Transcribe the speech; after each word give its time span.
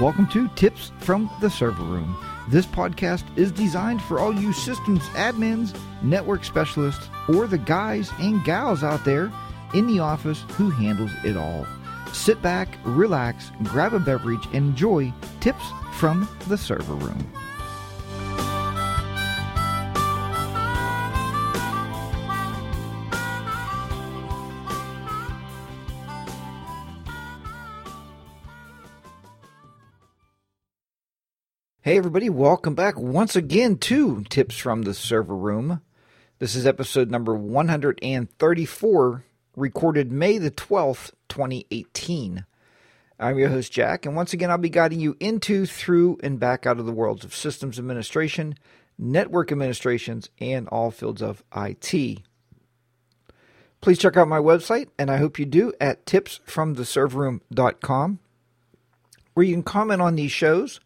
Welcome 0.00 0.26
to 0.28 0.46
Tips 0.48 0.92
from 0.98 1.30
the 1.40 1.48
Server 1.48 1.82
Room. 1.82 2.18
This 2.50 2.66
podcast 2.66 3.24
is 3.38 3.50
designed 3.50 4.02
for 4.02 4.18
all 4.18 4.30
you 4.30 4.52
systems 4.52 5.02
admins, 5.14 5.74
network 6.02 6.44
specialists, 6.44 7.08
or 7.30 7.46
the 7.46 7.56
guys 7.56 8.12
and 8.18 8.44
gals 8.44 8.84
out 8.84 9.06
there 9.06 9.32
in 9.72 9.86
the 9.86 10.00
office 10.00 10.44
who 10.50 10.68
handles 10.68 11.12
it 11.24 11.38
all. 11.38 11.66
Sit 12.12 12.42
back, 12.42 12.76
relax, 12.84 13.50
grab 13.62 13.94
a 13.94 13.98
beverage, 13.98 14.44
and 14.52 14.56
enjoy 14.56 15.14
Tips 15.40 15.64
from 15.94 16.28
the 16.46 16.58
Server 16.58 16.94
Room. 16.94 17.32
Hey, 31.86 31.98
everybody, 31.98 32.28
welcome 32.28 32.74
back 32.74 32.98
once 32.98 33.36
again 33.36 33.78
to 33.78 34.24
Tips 34.24 34.58
from 34.58 34.82
the 34.82 34.92
Server 34.92 35.36
Room. 35.36 35.82
This 36.40 36.56
is 36.56 36.66
episode 36.66 37.12
number 37.12 37.36
134, 37.36 39.24
recorded 39.54 40.10
May 40.10 40.38
the 40.38 40.50
12th, 40.50 41.12
2018. 41.28 42.44
I'm 43.20 43.38
your 43.38 43.50
host, 43.50 43.70
Jack, 43.70 44.04
and 44.04 44.16
once 44.16 44.32
again, 44.32 44.50
I'll 44.50 44.58
be 44.58 44.68
guiding 44.68 44.98
you 44.98 45.16
into, 45.20 45.64
through, 45.64 46.18
and 46.24 46.40
back 46.40 46.66
out 46.66 46.80
of 46.80 46.86
the 46.86 46.92
worlds 46.92 47.24
of 47.24 47.32
systems 47.32 47.78
administration, 47.78 48.56
network 48.98 49.52
administrations, 49.52 50.28
and 50.40 50.66
all 50.66 50.90
fields 50.90 51.22
of 51.22 51.44
IT. 51.54 52.18
Please 53.80 53.98
check 54.00 54.16
out 54.16 54.26
my 54.26 54.40
website, 54.40 54.88
and 54.98 55.08
I 55.08 55.18
hope 55.18 55.38
you 55.38 55.46
do, 55.46 55.72
at 55.80 56.04
tipsfromtheserverroom.com, 56.04 58.18
where 59.34 59.46
you 59.46 59.54
can 59.54 59.62
comment 59.62 60.02
on 60.02 60.16
these 60.16 60.32
shows 60.32 60.80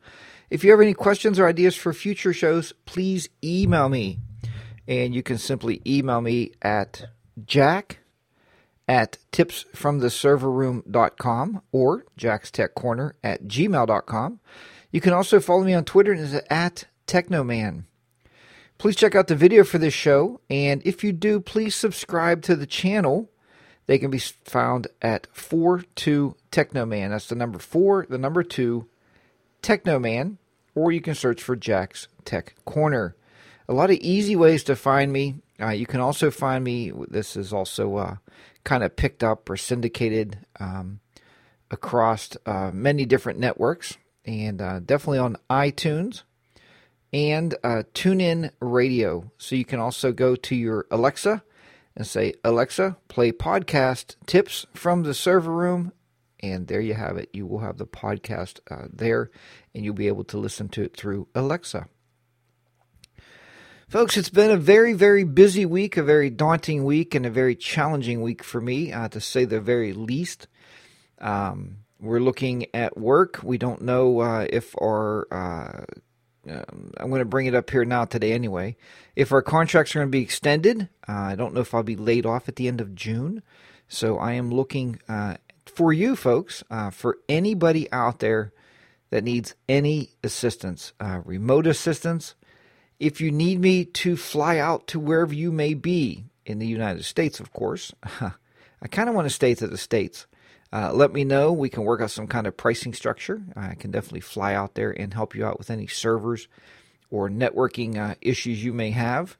if 0.50 0.62
you 0.64 0.72
have 0.72 0.80
any 0.80 0.94
questions 0.94 1.38
or 1.38 1.46
ideas 1.46 1.76
for 1.76 1.92
future 1.92 2.32
shows, 2.32 2.72
please 2.84 3.28
email 3.42 3.88
me. 3.88 4.18
And 4.88 5.14
you 5.14 5.22
can 5.22 5.38
simply 5.38 5.80
email 5.86 6.20
me 6.20 6.50
at 6.60 7.04
jack 7.44 7.98
at 8.88 9.18
tipsfromtheserverroom.com 9.30 11.62
or 11.70 12.04
Jack's 12.16 12.50
Tech 12.50 12.74
Corner 12.74 13.14
at 13.22 13.44
gmail.com. 13.44 14.40
You 14.90 15.00
can 15.00 15.12
also 15.12 15.38
follow 15.38 15.62
me 15.62 15.74
on 15.74 15.84
Twitter 15.84 16.42
at 16.50 16.86
Technoman. 17.06 17.84
Please 18.78 18.96
check 18.96 19.14
out 19.14 19.28
the 19.28 19.36
video 19.36 19.62
for 19.62 19.78
this 19.78 19.94
show, 19.94 20.40
and 20.50 20.82
if 20.84 21.04
you 21.04 21.12
do, 21.12 21.38
please 21.38 21.76
subscribe 21.76 22.42
to 22.42 22.56
the 22.56 22.66
channel. 22.66 23.30
They 23.86 23.98
can 23.98 24.10
be 24.10 24.18
found 24.18 24.88
at 25.00 25.28
42 25.32 26.34
Technoman. 26.50 27.10
That's 27.10 27.28
the 27.28 27.36
number 27.36 27.60
4, 27.60 28.06
the 28.08 28.18
number 28.18 28.42
2 28.42 28.88
Technoman, 29.62 30.36
or 30.74 30.92
you 30.92 31.00
can 31.00 31.14
search 31.14 31.42
for 31.42 31.56
Jack's 31.56 32.08
Tech 32.24 32.54
Corner. 32.64 33.16
A 33.68 33.74
lot 33.74 33.90
of 33.90 33.96
easy 33.98 34.36
ways 34.36 34.64
to 34.64 34.76
find 34.76 35.12
me. 35.12 35.36
Uh, 35.60 35.70
you 35.70 35.86
can 35.86 36.00
also 36.00 36.30
find 36.30 36.64
me, 36.64 36.92
this 37.08 37.36
is 37.36 37.52
also 37.52 37.96
uh, 37.96 38.16
kind 38.64 38.82
of 38.82 38.96
picked 38.96 39.22
up 39.22 39.48
or 39.48 39.56
syndicated 39.56 40.38
um, 40.58 41.00
across 41.70 42.30
uh, 42.46 42.70
many 42.72 43.04
different 43.04 43.38
networks, 43.38 43.96
and 44.24 44.60
uh, 44.60 44.80
definitely 44.80 45.18
on 45.18 45.36
iTunes 45.48 46.22
and 47.12 47.54
uh, 47.62 47.82
TuneIn 47.94 48.50
Radio. 48.60 49.30
So 49.38 49.56
you 49.56 49.64
can 49.64 49.80
also 49.80 50.12
go 50.12 50.36
to 50.36 50.54
your 50.54 50.86
Alexa 50.90 51.42
and 51.96 52.06
say, 52.06 52.34
Alexa, 52.44 52.96
play 53.08 53.32
podcast 53.32 54.16
tips 54.26 54.66
from 54.74 55.02
the 55.02 55.14
server 55.14 55.52
room 55.52 55.92
and 56.42 56.66
there 56.66 56.80
you 56.80 56.94
have 56.94 57.16
it. 57.16 57.30
You 57.32 57.46
will 57.46 57.60
have 57.60 57.78
the 57.78 57.86
podcast 57.86 58.60
uh, 58.70 58.88
there, 58.92 59.30
and 59.74 59.84
you'll 59.84 59.94
be 59.94 60.08
able 60.08 60.24
to 60.24 60.38
listen 60.38 60.68
to 60.70 60.82
it 60.82 60.96
through 60.96 61.28
Alexa. 61.34 61.88
Folks, 63.88 64.16
it's 64.16 64.30
been 64.30 64.52
a 64.52 64.56
very, 64.56 64.92
very 64.92 65.24
busy 65.24 65.66
week, 65.66 65.96
a 65.96 66.02
very 66.02 66.30
daunting 66.30 66.84
week, 66.84 67.14
and 67.14 67.26
a 67.26 67.30
very 67.30 67.56
challenging 67.56 68.22
week 68.22 68.44
for 68.44 68.60
me, 68.60 68.92
uh, 68.92 69.08
to 69.08 69.20
say 69.20 69.44
the 69.44 69.60
very 69.60 69.92
least. 69.92 70.46
Um, 71.20 71.78
we're 71.98 72.20
looking 72.20 72.66
at 72.72 72.96
work. 72.96 73.40
We 73.42 73.58
don't 73.58 73.82
know 73.82 74.20
uh, 74.20 74.46
if 74.48 74.74
our 74.80 75.26
uh, 75.30 75.84
um, 76.48 76.92
I'm 76.96 77.10
going 77.10 77.20
to 77.20 77.26
bring 77.26 77.46
it 77.46 77.54
up 77.54 77.70
here 77.70 77.84
now 77.84 78.04
today 78.04 78.32
anyway. 78.32 78.76
If 79.14 79.32
our 79.32 79.42
contracts 79.42 79.94
are 79.94 79.98
going 79.98 80.08
to 80.08 80.12
be 80.12 80.22
extended, 80.22 80.88
uh, 81.08 81.12
I 81.12 81.34
don't 81.34 81.54
know 81.54 81.60
if 81.60 81.74
I'll 81.74 81.82
be 81.82 81.96
laid 81.96 82.24
off 82.24 82.48
at 82.48 82.56
the 82.56 82.68
end 82.68 82.80
of 82.80 82.94
June. 82.94 83.42
So 83.88 84.18
I 84.18 84.32
am 84.32 84.50
looking 84.50 85.00
uh, 85.08 85.36
for 85.70 85.92
you 85.92 86.16
folks, 86.16 86.62
uh, 86.70 86.90
for 86.90 87.18
anybody 87.28 87.90
out 87.92 88.18
there 88.18 88.52
that 89.10 89.24
needs 89.24 89.54
any 89.68 90.10
assistance, 90.22 90.92
uh, 91.00 91.20
remote 91.24 91.66
assistance, 91.66 92.34
if 92.98 93.20
you 93.20 93.30
need 93.30 93.60
me 93.60 93.84
to 93.84 94.16
fly 94.16 94.58
out 94.58 94.86
to 94.88 95.00
wherever 95.00 95.34
you 95.34 95.50
may 95.50 95.74
be 95.74 96.26
in 96.44 96.58
the 96.58 96.66
United 96.66 97.04
States, 97.04 97.40
of 97.40 97.52
course, 97.52 97.92
I 98.02 98.88
kind 98.90 99.08
of 99.08 99.14
want 99.14 99.26
to 99.26 99.34
stay 99.34 99.54
to 99.54 99.66
the 99.66 99.78
States. 99.78 100.26
Uh, 100.72 100.92
let 100.92 101.12
me 101.12 101.24
know. 101.24 101.52
We 101.52 101.68
can 101.68 101.84
work 101.84 102.00
out 102.00 102.10
some 102.10 102.28
kind 102.28 102.46
of 102.46 102.56
pricing 102.56 102.94
structure. 102.94 103.42
I 103.56 103.74
can 103.74 103.90
definitely 103.90 104.20
fly 104.20 104.54
out 104.54 104.74
there 104.74 104.90
and 104.90 105.12
help 105.12 105.34
you 105.34 105.44
out 105.44 105.58
with 105.58 105.70
any 105.70 105.86
servers 105.86 106.46
or 107.10 107.28
networking 107.28 107.96
uh, 107.96 108.14
issues 108.20 108.62
you 108.62 108.72
may 108.72 108.90
have 108.90 109.36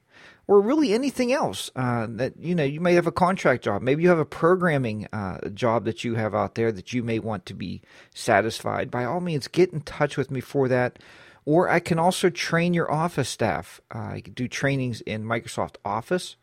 or 0.47 0.59
really 0.59 0.93
anything 0.93 1.31
else 1.31 1.71
uh, 1.75 2.07
that 2.09 2.37
you 2.37 2.55
know 2.55 2.63
you 2.63 2.81
may 2.81 2.93
have 2.93 3.07
a 3.07 3.11
contract 3.11 3.63
job. 3.63 3.81
Maybe 3.81 4.03
you 4.03 4.09
have 4.09 4.19
a 4.19 4.25
programming 4.25 5.07
uh, 5.13 5.49
job 5.49 5.85
that 5.85 6.03
you 6.03 6.15
have 6.15 6.35
out 6.35 6.55
there 6.55 6.71
that 6.71 6.93
you 6.93 7.03
may 7.03 7.19
want 7.19 7.45
to 7.47 7.53
be 7.53 7.81
satisfied. 8.13 8.91
By 8.91 9.05
all 9.05 9.21
means 9.21 9.47
get 9.47 9.71
in 9.71 9.81
touch 9.81 10.17
with 10.17 10.31
me 10.31 10.41
for 10.41 10.67
that. 10.67 10.99
Or 11.43 11.69
i 11.69 11.79
can 11.79 11.97
also 11.97 12.29
train 12.29 12.73
your 12.73 12.91
office 12.91 13.29
staff. 13.29 13.81
Uh, 13.93 14.09
i 14.15 14.21
can 14.21 14.33
do 14.33 14.47
trainings 14.47 15.01
in 15.01 15.23
microsoft 15.23 15.75
office 15.85 16.35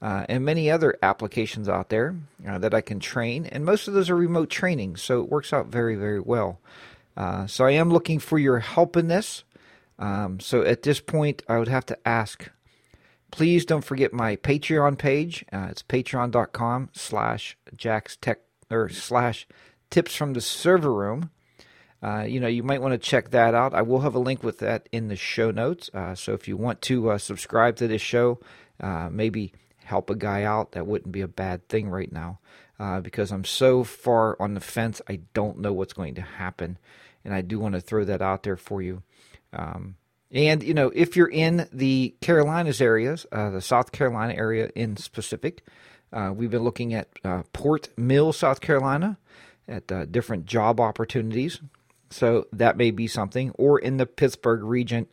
uh, 0.00 0.24
and 0.28 0.44
many 0.44 0.70
other 0.70 0.96
applications 1.02 1.68
out 1.68 1.88
there 1.88 2.14
uh, 2.46 2.58
that 2.58 2.74
i 2.74 2.80
can 2.80 3.00
train. 3.00 3.46
And 3.46 3.64
most 3.64 3.88
of 3.88 3.94
those 3.94 4.10
are 4.10 4.16
remote 4.16 4.50
training 4.50 4.96
so 4.96 5.20
it 5.20 5.28
works 5.28 5.52
out 5.52 5.66
very 5.66 5.96
very 5.96 6.20
well. 6.20 6.60
Uh, 7.16 7.46
so 7.46 7.64
i 7.64 7.72
am 7.72 7.90
looking 7.90 8.20
for 8.20 8.38
your 8.38 8.60
help 8.60 8.96
in 8.96 9.08
this. 9.08 9.44
Um, 9.98 10.38
so 10.38 10.62
at 10.62 10.82
this 10.82 11.00
point 11.00 11.42
i 11.48 11.58
would 11.58 11.68
have 11.68 11.86
to 11.86 11.98
ask 12.06 12.50
Please 13.30 13.64
don't 13.64 13.84
forget 13.84 14.12
my 14.12 14.36
Patreon 14.36 14.98
page. 14.98 15.44
Uh, 15.52 15.68
it's 15.70 15.82
patreon.com 15.82 16.90
slash 16.92 17.56
Jack's 17.76 18.16
Tech 18.16 18.40
or 18.70 18.88
slash 18.88 19.46
tips 19.90 20.14
from 20.14 20.32
the 20.32 20.40
server 20.40 20.92
room. 20.92 21.30
Uh, 22.02 22.22
you 22.22 22.38
know, 22.38 22.46
you 22.48 22.62
might 22.62 22.80
want 22.80 22.92
to 22.92 22.98
check 22.98 23.30
that 23.30 23.54
out. 23.54 23.74
I 23.74 23.82
will 23.82 24.00
have 24.00 24.14
a 24.14 24.20
link 24.20 24.42
with 24.42 24.58
that 24.58 24.88
in 24.92 25.08
the 25.08 25.16
show 25.16 25.50
notes. 25.50 25.90
Uh, 25.92 26.14
so 26.14 26.32
if 26.32 26.46
you 26.46 26.56
want 26.56 26.80
to 26.82 27.10
uh, 27.10 27.18
subscribe 27.18 27.76
to 27.76 27.88
this 27.88 28.02
show, 28.02 28.38
uh, 28.80 29.08
maybe 29.10 29.52
help 29.84 30.08
a 30.10 30.14
guy 30.14 30.44
out, 30.44 30.72
that 30.72 30.86
wouldn't 30.86 31.12
be 31.12 31.22
a 31.22 31.28
bad 31.28 31.68
thing 31.68 31.88
right 31.88 32.12
now. 32.12 32.38
Uh, 32.78 33.00
because 33.00 33.32
I'm 33.32 33.44
so 33.44 33.82
far 33.82 34.36
on 34.40 34.54
the 34.54 34.60
fence, 34.60 35.02
I 35.08 35.20
don't 35.34 35.58
know 35.58 35.72
what's 35.72 35.92
going 35.92 36.14
to 36.14 36.22
happen. 36.22 36.78
And 37.24 37.34
I 37.34 37.40
do 37.40 37.58
want 37.58 37.74
to 37.74 37.80
throw 37.80 38.04
that 38.04 38.22
out 38.22 38.44
there 38.44 38.56
for 38.56 38.80
you. 38.80 39.02
Um, 39.52 39.96
and, 40.30 40.62
you 40.62 40.74
know, 40.74 40.90
if 40.94 41.16
you're 41.16 41.30
in 41.30 41.68
the 41.72 42.14
Carolinas 42.20 42.80
areas, 42.80 43.26
uh, 43.32 43.50
the 43.50 43.62
South 43.62 43.92
Carolina 43.92 44.34
area 44.34 44.70
in 44.74 44.96
specific, 44.96 45.62
uh, 46.12 46.32
we've 46.34 46.50
been 46.50 46.64
looking 46.64 46.94
at 46.94 47.08
uh, 47.24 47.42
Fort 47.54 47.88
Mill, 47.96 48.32
South 48.32 48.60
Carolina, 48.60 49.18
at 49.66 49.90
uh, 49.90 50.04
different 50.06 50.46
job 50.46 50.80
opportunities. 50.80 51.60
So 52.10 52.46
that 52.52 52.76
may 52.76 52.90
be 52.90 53.06
something. 53.06 53.52
Or 53.58 53.78
in 53.78 53.96
the 53.98 54.06
Pittsburgh 54.06 54.62
region, 54.62 55.06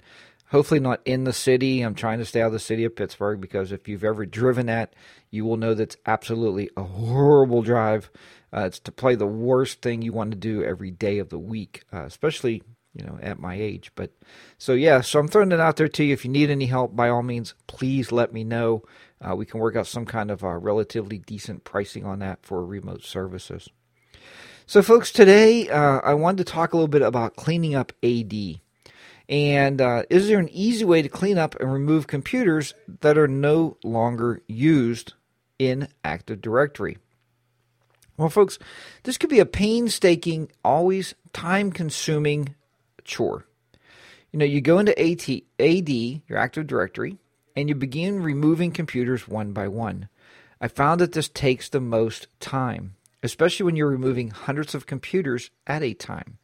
hopefully 0.48 0.80
not 0.80 1.02
in 1.06 1.24
the 1.24 1.34
city. 1.34 1.82
I'm 1.82 1.96
trying 1.96 2.20
to 2.20 2.26
stay 2.26 2.42
out 2.42 2.47
of 2.47 2.53
the 2.53 2.59
city 2.59 2.86
of 2.86 2.96
Pittsburgh 2.96 3.42
because 3.42 3.72
if 3.72 3.88
you've 3.88 4.03
ever 4.03 4.26
driven 4.26 4.68
that, 4.68 4.94
you 5.32 5.44
will 5.46 5.58
know 5.58 5.73
that's 5.73 5.97
absolutely 6.06 6.70
a 6.78 6.84
horrible 6.84 7.61
drive. 7.61 8.09
Uh, 8.53 8.66
it's 8.68 8.79
to 8.79 8.91
play 8.91 9.16
the 9.16 9.26
worst 9.28 9.82
thing 9.82 10.02
you 10.02 10.14
want 10.14 10.32
to 10.32 10.38
do 10.38 10.64
every 10.64 10.91
day 10.91 11.20
of 11.20 11.29
the 11.29 11.40
week, 11.40 11.84
uh, 11.91 12.03
especially 12.03 12.64
you 12.96 13.06
know, 13.06 13.20
at 13.22 13.40
my 13.40 13.56
age. 13.56 13.92
But 13.96 14.12
so 14.58 14.74
yeah, 14.74 15.02
so 15.02 15.20
I'm 15.20 15.28
throwing 15.28 15.52
it 15.52 15.59
out 15.59 15.76
there 15.76 15.88
to 15.88 16.03
you. 16.03 16.14
If 16.14 16.26
you 16.26 16.32
need 16.32 16.50
any 16.50 16.66
help, 16.66 16.96
by 16.96 17.09
all 17.09 17.24
means, 17.24 17.53
please 17.68 18.12
let 18.12 18.34
me 18.34 18.44
know. 18.44 18.84
Uh, 19.22 19.36
we 19.36 19.46
can 19.46 19.59
work 19.59 19.76
out 19.76 19.88
some 19.88 20.06
kind 20.06 20.32
of 20.32 20.44
uh, 20.44 20.50
relatively 20.58 21.18
decent 21.18 21.64
pricing 21.64 22.06
on 22.06 22.20
that 22.20 22.46
for 22.46 22.66
remote 22.66 23.03
services. 23.03 23.70
So, 24.66 24.82
folks, 24.82 25.12
today 25.12 25.70
uh, 25.70 26.00
I 26.00 26.14
wanted 26.16 26.46
to 26.46 26.52
talk 26.52 26.74
a 26.74 26.78
little 26.78 26.88
bit 26.88 27.02
about 27.02 27.36
cleaning 27.36 27.76
up 27.76 27.92
AD. 28.02 28.34
And 29.28 29.82
uh, 29.82 30.03
is 30.09 30.28
there 30.28 30.40
an 30.40 30.50
easy 30.50 30.86
way 30.86 31.02
to 31.02 31.09
clean 31.09 31.38
up 31.38 31.56
and 31.59 31.72
remove 31.72 32.08
computers 32.08 32.74
that 33.02 33.18
are 33.18 33.28
no 33.28 33.78
longer 33.84 34.42
used 34.47 35.14
in 35.58 35.88
Active 36.03 36.42
Directory? 36.42 36.97
Well, 38.18 38.30
folks, 38.30 38.58
this 39.03 39.18
could 39.18 39.30
be 39.30 39.40
a 39.40 39.46
painstaking, 39.46 40.52
always 40.64 41.16
time 41.34 41.72
consuming 41.72 42.56
chore. 43.05 43.46
You 44.31 44.40
know, 44.40 44.46
you 44.46 44.59
go 44.59 44.79
into 44.79 44.99
AT, 44.99 45.29
AD, 45.59 45.90
your 45.90 46.37
Active 46.37 46.67
Directory, 46.67 47.17
and 47.55 47.69
you 47.69 47.75
begin 47.75 48.22
removing 48.22 48.72
computers 48.72 49.28
one 49.28 49.53
by 49.53 49.69
one. 49.69 50.09
I 50.59 50.67
found 50.67 50.99
that 51.02 51.13
this 51.13 51.29
takes 51.29 51.69
the 51.69 51.79
most 51.79 52.28
time, 52.40 52.96
especially 53.23 53.66
when 53.66 53.75
you're 53.75 53.90
removing 53.90 54.31
hundreds 54.31 54.75
of 54.75 54.85
computers 54.85 55.52
at 55.66 55.84
a 55.84 55.93
time. 55.93 56.37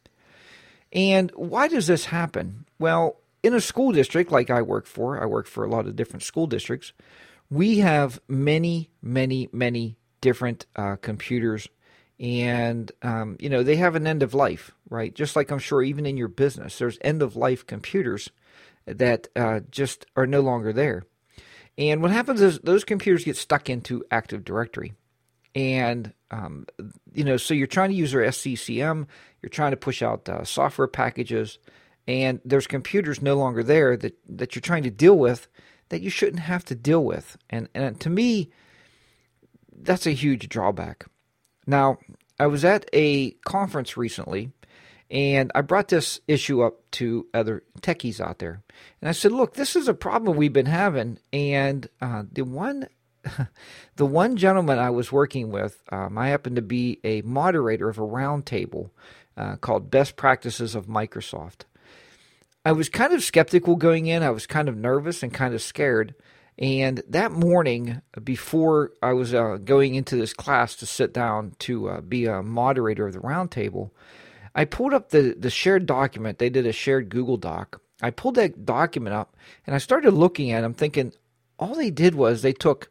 And 0.92 1.30
why 1.32 1.68
does 1.68 1.86
this 1.86 2.06
happen? 2.06 2.66
Well, 2.78 3.16
in 3.42 3.54
a 3.54 3.60
school 3.60 3.92
district 3.92 4.30
like 4.30 4.50
I 4.50 4.62
work 4.62 4.86
for, 4.86 5.20
I 5.20 5.26
work 5.26 5.46
for 5.46 5.64
a 5.64 5.68
lot 5.68 5.86
of 5.86 5.96
different 5.96 6.22
school 6.22 6.46
districts. 6.46 6.92
We 7.50 7.78
have 7.78 8.20
many, 8.28 8.90
many, 9.02 9.48
many 9.52 9.96
different 10.20 10.66
uh, 10.76 10.96
computers, 10.96 11.68
and 12.22 12.90
um, 13.02 13.36
you 13.38 13.50
know 13.50 13.62
they 13.62 13.76
have 13.76 13.94
an 13.96 14.06
end 14.06 14.22
of 14.22 14.32
life, 14.32 14.70
right? 14.88 15.14
Just 15.14 15.36
like 15.36 15.50
I'm 15.50 15.58
sure 15.58 15.82
even 15.82 16.06
in 16.06 16.16
your 16.16 16.28
business, 16.28 16.78
there's 16.78 16.98
end 17.02 17.20
of 17.20 17.36
life 17.36 17.66
computers 17.66 18.30
that 18.86 19.28
uh, 19.36 19.60
just 19.70 20.06
are 20.16 20.26
no 20.26 20.40
longer 20.40 20.72
there. 20.72 21.02
And 21.76 22.00
what 22.00 22.10
happens 22.10 22.40
is 22.40 22.58
those 22.60 22.84
computers 22.84 23.24
get 23.24 23.36
stuck 23.36 23.68
into 23.68 24.04
Active 24.10 24.44
Directory, 24.44 24.94
and 25.54 26.14
um, 26.30 26.66
you 27.12 27.24
know, 27.24 27.36
so 27.36 27.52
you're 27.52 27.66
trying 27.66 27.90
to 27.90 27.96
use 27.96 28.12
their 28.12 28.22
SCCM, 28.22 29.06
you're 29.42 29.50
trying 29.50 29.72
to 29.72 29.76
push 29.76 30.02
out 30.02 30.28
uh, 30.28 30.44
software 30.44 30.88
packages 30.88 31.58
and 32.06 32.40
there's 32.44 32.66
computers 32.66 33.22
no 33.22 33.36
longer 33.36 33.62
there 33.62 33.96
that, 33.96 34.18
that 34.28 34.54
you're 34.54 34.60
trying 34.60 34.82
to 34.82 34.90
deal 34.90 35.16
with 35.16 35.48
that 35.88 36.00
you 36.02 36.10
shouldn't 36.10 36.40
have 36.40 36.64
to 36.64 36.74
deal 36.74 37.04
with. 37.04 37.36
And, 37.50 37.68
and 37.74 38.00
to 38.00 38.10
me, 38.10 38.50
that's 39.74 40.06
a 40.06 40.12
huge 40.12 40.48
drawback. 40.48 41.06
Now, 41.66 41.98
I 42.38 42.46
was 42.46 42.64
at 42.64 42.88
a 42.92 43.32
conference 43.44 43.96
recently 43.96 44.50
and 45.10 45.52
I 45.54 45.60
brought 45.60 45.88
this 45.88 46.20
issue 46.26 46.62
up 46.62 46.90
to 46.92 47.26
other 47.34 47.62
techies 47.80 48.20
out 48.20 48.38
there. 48.38 48.62
And 49.00 49.08
I 49.08 49.12
said, 49.12 49.32
look, 49.32 49.54
this 49.54 49.76
is 49.76 49.86
a 49.86 49.94
problem 49.94 50.36
we've 50.36 50.52
been 50.52 50.66
having. 50.66 51.18
And 51.32 51.88
uh, 52.00 52.24
the 52.32 52.42
one 52.42 52.88
the 53.96 54.06
one 54.06 54.36
gentleman 54.36 54.78
I 54.78 54.90
was 54.90 55.12
working 55.12 55.50
with, 55.50 55.80
um, 55.92 56.18
I 56.18 56.28
happened 56.28 56.56
to 56.56 56.62
be 56.62 56.98
a 57.04 57.22
moderator 57.22 57.88
of 57.88 57.98
a 57.98 58.02
roundtable 58.02 58.90
uh, 59.36 59.56
called 59.56 59.90
Best 59.90 60.16
Practices 60.16 60.74
of 60.74 60.86
Microsoft. 60.86 61.62
I 62.64 62.72
was 62.72 62.88
kind 62.88 63.12
of 63.12 63.22
skeptical 63.22 63.76
going 63.76 64.06
in. 64.06 64.22
I 64.22 64.30
was 64.30 64.46
kind 64.46 64.68
of 64.68 64.76
nervous 64.76 65.22
and 65.22 65.32
kind 65.32 65.54
of 65.54 65.62
scared. 65.62 66.14
And 66.58 67.02
that 67.08 67.32
morning, 67.32 68.02
before 68.22 68.92
I 69.02 69.14
was 69.14 69.32
uh, 69.32 69.58
going 69.64 69.94
into 69.94 70.16
this 70.16 70.34
class 70.34 70.76
to 70.76 70.86
sit 70.86 71.12
down 71.12 71.56
to 71.60 71.88
uh, 71.88 72.00
be 72.02 72.26
a 72.26 72.42
moderator 72.42 73.06
of 73.06 73.14
the 73.14 73.20
roundtable, 73.20 73.90
I 74.54 74.66
pulled 74.66 74.92
up 74.92 75.10
the, 75.10 75.34
the 75.38 75.50
shared 75.50 75.86
document. 75.86 76.38
They 76.38 76.50
did 76.50 76.66
a 76.66 76.72
shared 76.72 77.08
Google 77.08 77.38
Doc. 77.38 77.80
I 78.02 78.10
pulled 78.10 78.34
that 78.34 78.66
document 78.66 79.14
up 79.14 79.36
and 79.66 79.74
I 79.74 79.78
started 79.78 80.12
looking 80.12 80.50
at 80.50 80.60
them, 80.60 80.74
thinking 80.74 81.12
all 81.58 81.74
they 81.74 81.90
did 81.90 82.14
was 82.14 82.42
they 82.42 82.52
took 82.52 82.90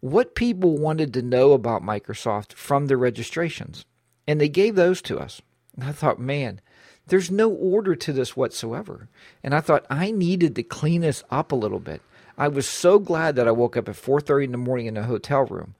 what 0.00 0.34
people 0.34 0.76
wanted 0.76 1.14
to 1.14 1.22
know 1.22 1.52
about 1.52 1.82
Microsoft 1.82 2.52
from 2.52 2.86
their 2.86 2.98
registrations 2.98 3.84
and 4.26 4.40
they 4.40 4.48
gave 4.48 4.74
those 4.74 5.00
to 5.02 5.18
us. 5.18 5.40
And 5.74 5.84
I 5.84 5.92
thought, 5.92 6.20
man, 6.20 6.60
there's 7.06 7.30
no 7.30 7.50
order 7.50 7.94
to 7.94 8.12
this 8.12 8.36
whatsoever. 8.36 9.08
And 9.42 9.54
I 9.54 9.60
thought 9.60 9.86
I 9.88 10.10
needed 10.10 10.56
to 10.56 10.62
clean 10.62 11.00
this 11.00 11.22
up 11.30 11.52
a 11.52 11.56
little 11.56 11.80
bit. 11.80 12.02
I 12.38 12.48
was 12.48 12.68
so 12.68 12.98
glad 12.98 13.36
that 13.36 13.48
I 13.48 13.50
woke 13.50 13.76
up 13.76 13.88
at 13.88 13.96
4:30 13.96 14.44
in 14.44 14.52
the 14.52 14.58
morning 14.58 14.86
in 14.86 14.96
a 14.96 15.02
hotel 15.02 15.44
room 15.44 15.74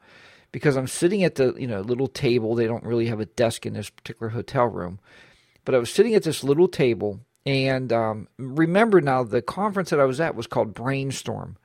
because 0.50 0.76
I'm 0.76 0.88
sitting 0.88 1.22
at 1.22 1.36
the, 1.36 1.54
you 1.56 1.68
know, 1.68 1.80
little 1.80 2.08
table. 2.08 2.54
They 2.54 2.66
don't 2.66 2.84
really 2.84 3.06
have 3.06 3.20
a 3.20 3.26
desk 3.26 3.64
in 3.64 3.74
this 3.74 3.90
particular 3.90 4.30
hotel 4.30 4.66
room. 4.66 4.98
But 5.64 5.74
I 5.74 5.78
was 5.78 5.90
sitting 5.90 6.14
at 6.14 6.24
this 6.24 6.42
little 6.42 6.68
table 6.68 7.20
and 7.46 7.92
um, 7.92 8.28
remember 8.36 9.00
now 9.00 9.22
the 9.22 9.40
conference 9.40 9.90
that 9.90 10.00
I 10.00 10.04
was 10.04 10.20
at 10.20 10.34
was 10.34 10.46
called 10.46 10.74
Brainstorm. 10.74 11.56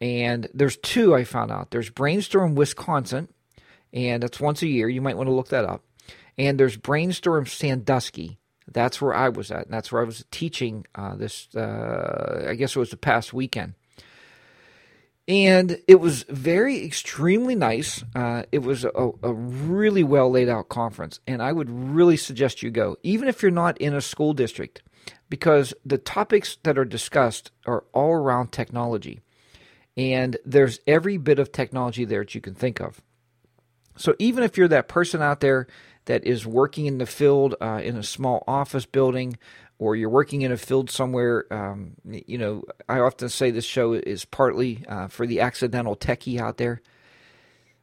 And 0.00 0.48
there's 0.52 0.76
two 0.76 1.14
I 1.14 1.24
found 1.24 1.50
out. 1.50 1.70
There's 1.70 1.90
Brainstorm 1.90 2.54
Wisconsin, 2.54 3.28
and 3.92 4.22
that's 4.22 4.38
once 4.38 4.62
a 4.62 4.68
year. 4.68 4.88
You 4.88 5.00
might 5.00 5.16
want 5.16 5.28
to 5.28 5.34
look 5.34 5.48
that 5.48 5.64
up. 5.64 5.82
And 6.36 6.58
there's 6.58 6.76
Brainstorm 6.76 7.46
Sandusky, 7.46 8.38
that's 8.72 9.00
where 9.00 9.14
I 9.14 9.28
was 9.28 9.50
at. 9.50 9.64
And 9.64 9.72
that's 9.72 9.90
where 9.90 10.02
I 10.02 10.04
was 10.04 10.24
teaching 10.30 10.86
uh, 10.94 11.16
this, 11.16 11.48
uh, 11.54 12.46
I 12.48 12.54
guess 12.54 12.76
it 12.76 12.78
was 12.78 12.90
the 12.90 12.96
past 12.96 13.32
weekend. 13.32 13.74
And 15.28 15.78
it 15.86 16.00
was 16.00 16.22
very, 16.22 16.82
extremely 16.86 17.54
nice. 17.54 18.02
Uh, 18.16 18.44
it 18.50 18.60
was 18.60 18.84
a, 18.84 19.10
a 19.22 19.34
really 19.34 20.02
well 20.02 20.30
laid 20.30 20.48
out 20.48 20.70
conference. 20.70 21.20
And 21.26 21.42
I 21.42 21.52
would 21.52 21.68
really 21.68 22.16
suggest 22.16 22.62
you 22.62 22.70
go, 22.70 22.96
even 23.02 23.28
if 23.28 23.42
you're 23.42 23.50
not 23.50 23.76
in 23.78 23.94
a 23.94 24.00
school 24.00 24.32
district, 24.32 24.82
because 25.28 25.74
the 25.84 25.98
topics 25.98 26.56
that 26.62 26.78
are 26.78 26.86
discussed 26.86 27.50
are 27.66 27.84
all 27.92 28.12
around 28.12 28.52
technology. 28.52 29.20
And 29.98 30.38
there's 30.46 30.80
every 30.86 31.18
bit 31.18 31.38
of 31.38 31.52
technology 31.52 32.06
there 32.06 32.20
that 32.20 32.34
you 32.34 32.40
can 32.40 32.54
think 32.54 32.80
of. 32.80 33.02
So 33.96 34.14
even 34.18 34.44
if 34.44 34.56
you're 34.56 34.68
that 34.68 34.88
person 34.88 35.20
out 35.20 35.40
there 35.40 35.66
that 36.06 36.24
is 36.24 36.46
working 36.46 36.86
in 36.86 36.96
the 36.96 37.06
field 37.06 37.54
uh, 37.60 37.80
in 37.84 37.96
a 37.96 38.02
small 38.02 38.44
office 38.46 38.86
building, 38.86 39.36
or 39.78 39.94
you're 39.94 40.10
working 40.10 40.42
in 40.42 40.52
a 40.52 40.56
field 40.56 40.90
somewhere, 40.90 41.46
um, 41.52 41.92
you 42.04 42.36
know, 42.36 42.64
I 42.88 42.98
often 43.00 43.28
say 43.28 43.50
this 43.50 43.64
show 43.64 43.92
is 43.92 44.24
partly 44.24 44.84
uh, 44.88 45.08
for 45.08 45.26
the 45.26 45.40
accidental 45.40 45.96
techie 45.96 46.40
out 46.40 46.56
there. 46.56 46.82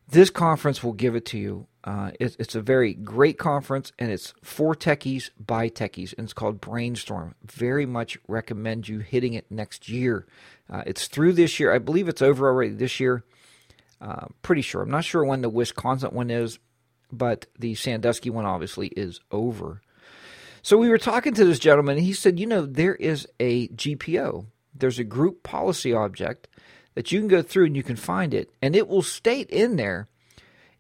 This 0.08 0.30
conference 0.30 0.84
will 0.84 0.94
give 0.94 1.16
it 1.16 1.26
to 1.28 1.38
you. 1.38 1.68
Uh, 1.84 2.12
it, 2.20 2.36
it's 2.38 2.56
a 2.56 2.62
very 2.62 2.94
great 2.94 3.38
conference, 3.38 3.92
and 3.98 4.12
it's 4.12 4.34
for 4.44 4.76
techies 4.76 5.30
by 5.40 5.70
techies, 5.70 6.14
and 6.18 6.26
it's 6.26 6.34
called 6.34 6.60
Brainstorm. 6.60 7.36
Very 7.44 7.86
much 7.86 8.18
recommend 8.28 8.88
you 8.88 9.00
hitting 9.00 9.34
it 9.34 9.50
next 9.50 9.88
year. 9.88 10.28
Uh, 10.70 10.84
it's 10.86 11.08
through 11.08 11.34
this 11.34 11.60
year. 11.60 11.74
I 11.74 11.80
believe 11.80 12.10
it's 12.10 12.22
over 12.22 12.48
already 12.48 12.74
this 12.74 13.00
year. 13.00 13.24
Uh, 14.02 14.26
pretty 14.42 14.62
sure. 14.62 14.82
I'm 14.82 14.92
not 14.92 15.06
sure 15.06 15.24
when 15.24 15.42
the 15.42 15.50
Wisconsin 15.50 16.14
one 16.14 16.30
is, 16.30 16.60
but 17.12 17.46
the 17.58 17.76
Sandusky 17.76 18.30
one 18.30 18.46
obviously 18.46 18.88
is 18.88 19.22
over. 19.32 19.82
So 20.66 20.80
we 20.80 20.90
were 20.90 20.98
talking 20.98 21.36
to 21.36 21.46
this 21.46 21.60
gentleman, 21.60 21.98
and 21.98 22.06
he 22.08 22.14
said, 22.14 22.40
You 22.40 22.48
know, 22.48 22.66
there 22.66 22.96
is 22.96 23.28
a 23.40 23.68
GPO, 23.68 24.48
there's 24.74 24.98
a 24.98 25.04
group 25.04 25.44
policy 25.44 25.94
object 25.94 26.48
that 26.96 27.12
you 27.12 27.20
can 27.20 27.28
go 27.28 27.44
through 27.44 27.68
and 27.68 27.78
you 27.78 27.84
can 27.84 27.96
find 27.96 28.34
it, 28.34 28.50
and 28.64 28.76
it 28.76 28.88
will 28.88 29.04
state 29.04 29.48
in 29.52 29.76
there 29.76 30.08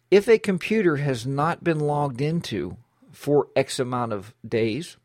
if 0.10 0.28
a 0.28 0.40
computer 0.40 0.96
has 0.96 1.28
not 1.28 1.64
been 1.64 1.80
logged 1.80 2.20
into 2.20 2.78
for 3.12 3.50
X 3.56 3.78
amount 3.78 4.12
of 4.12 4.34
days, 4.44 4.98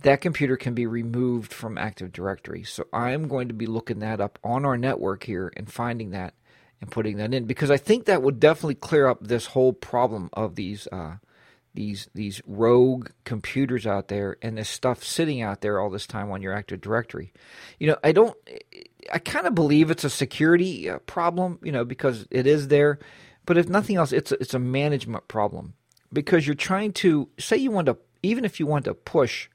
that 0.00 0.20
computer 0.20 0.56
can 0.56 0.74
be 0.74 0.88
removed 0.88 1.52
from 1.52 1.78
Active 1.78 2.10
Directory. 2.10 2.64
So 2.64 2.88
I'm 2.92 3.28
going 3.28 3.46
to 3.46 3.54
be 3.54 3.66
looking 3.66 4.00
that 4.00 4.20
up 4.20 4.40
on 4.42 4.64
our 4.64 4.76
network 4.76 5.22
here 5.22 5.52
and 5.56 5.72
finding 5.72 6.10
that 6.10 6.34
and 6.80 6.90
putting 6.90 7.18
that 7.18 7.32
in 7.32 7.44
because 7.44 7.70
I 7.70 7.76
think 7.76 8.06
that 8.06 8.22
would 8.22 8.40
definitely 8.40 8.74
clear 8.74 9.06
up 9.06 9.20
this 9.22 9.46
whole 9.46 9.72
problem 9.72 10.28
of 10.32 10.56
these 10.56 10.88
uh, 10.90 11.18
these 11.76 12.08
these 12.14 12.42
rogue 12.46 13.10
computers 13.24 13.86
out 13.86 14.08
there 14.08 14.36
and 14.42 14.58
this 14.58 14.68
stuff 14.68 15.04
sitting 15.04 15.42
out 15.42 15.60
there 15.60 15.78
all 15.78 15.90
this 15.90 16.06
time 16.06 16.30
on 16.32 16.42
your 16.42 16.52
Active 16.52 16.80
Directory. 16.80 17.32
You 17.78 17.88
know, 17.88 17.96
I 18.02 18.12
don't. 18.12 18.36
I 19.12 19.18
kind 19.18 19.46
of 19.46 19.54
believe 19.54 19.90
it's 19.90 20.02
a 20.02 20.10
security 20.10 20.90
uh, 20.90 20.98
problem. 21.00 21.60
You 21.62 21.70
know, 21.70 21.84
because 21.84 22.26
it 22.30 22.46
is 22.46 22.68
there, 22.68 22.98
but 23.44 23.56
if 23.56 23.68
nothing 23.68 23.96
else, 23.96 24.10
it's 24.10 24.32
a, 24.32 24.40
it's 24.40 24.54
a 24.54 24.58
management 24.58 25.28
problem 25.28 25.74
because 26.12 26.46
you're 26.46 26.56
trying 26.56 26.92
to 26.94 27.28
say 27.38 27.56
you 27.56 27.70
want 27.70 27.86
to 27.86 27.96
even 28.22 28.44
if 28.44 28.58
you 28.58 28.66
want 28.66 28.86
to 28.86 28.94
push 28.94 29.48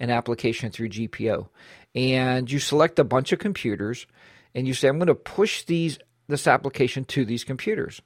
an 0.00 0.10
application 0.10 0.70
through 0.70 0.88
GPO 0.88 1.48
and 1.94 2.50
you 2.50 2.58
select 2.58 2.98
a 2.98 3.04
bunch 3.04 3.32
of 3.32 3.38
computers 3.38 4.06
and 4.54 4.66
you 4.66 4.74
say 4.74 4.88
I'm 4.88 4.98
going 4.98 5.06
to 5.06 5.14
push 5.14 5.62
these 5.64 5.98
this 6.28 6.46
application 6.46 7.04
to 7.04 7.24
these 7.24 7.44
computers. 7.44 8.02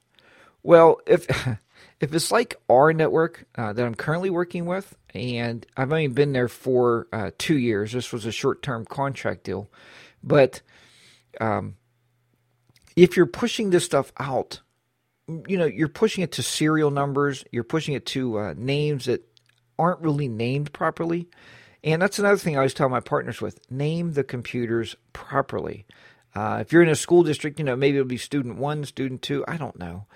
Well, 0.62 1.00
if 1.06 1.26
if 2.00 2.14
it's 2.14 2.32
like 2.32 2.56
our 2.68 2.92
network 2.92 3.46
uh, 3.56 3.72
that 3.72 3.84
I'm 3.84 3.94
currently 3.94 4.30
working 4.30 4.64
with, 4.64 4.96
and 5.14 5.64
I've 5.76 5.92
only 5.92 6.06
been 6.08 6.32
there 6.32 6.48
for 6.48 7.06
uh, 7.12 7.30
two 7.38 7.58
years, 7.58 7.92
this 7.92 8.12
was 8.12 8.24
a 8.24 8.32
short 8.32 8.62
term 8.62 8.84
contract 8.86 9.44
deal, 9.44 9.68
but 10.22 10.62
um, 11.40 11.76
if 12.96 13.16
you're 13.16 13.26
pushing 13.26 13.70
this 13.70 13.84
stuff 13.84 14.12
out, 14.18 14.60
you 15.46 15.58
know, 15.58 15.66
you're 15.66 15.88
pushing 15.88 16.24
it 16.24 16.32
to 16.32 16.42
serial 16.42 16.90
numbers, 16.90 17.44
you're 17.52 17.64
pushing 17.64 17.94
it 17.94 18.06
to 18.06 18.38
uh, 18.38 18.54
names 18.56 19.04
that 19.04 19.22
aren't 19.78 20.00
really 20.00 20.28
named 20.28 20.72
properly. 20.72 21.28
And 21.82 22.02
that's 22.02 22.18
another 22.18 22.36
thing 22.36 22.56
I 22.56 22.58
always 22.58 22.74
tell 22.74 22.88
my 22.88 23.00
partners 23.00 23.40
with 23.40 23.70
name 23.70 24.12
the 24.12 24.24
computers 24.24 24.96
properly. 25.12 25.86
Uh, 26.34 26.58
if 26.60 26.72
you're 26.72 26.82
in 26.82 26.88
a 26.88 26.96
school 26.96 27.22
district, 27.22 27.58
you 27.58 27.64
know, 27.64 27.76
maybe 27.76 27.96
it'll 27.96 28.08
be 28.08 28.16
student 28.16 28.56
one, 28.56 28.84
student 28.84 29.22
two, 29.22 29.44
I 29.48 29.56
don't 29.56 29.78
know. 29.78 30.06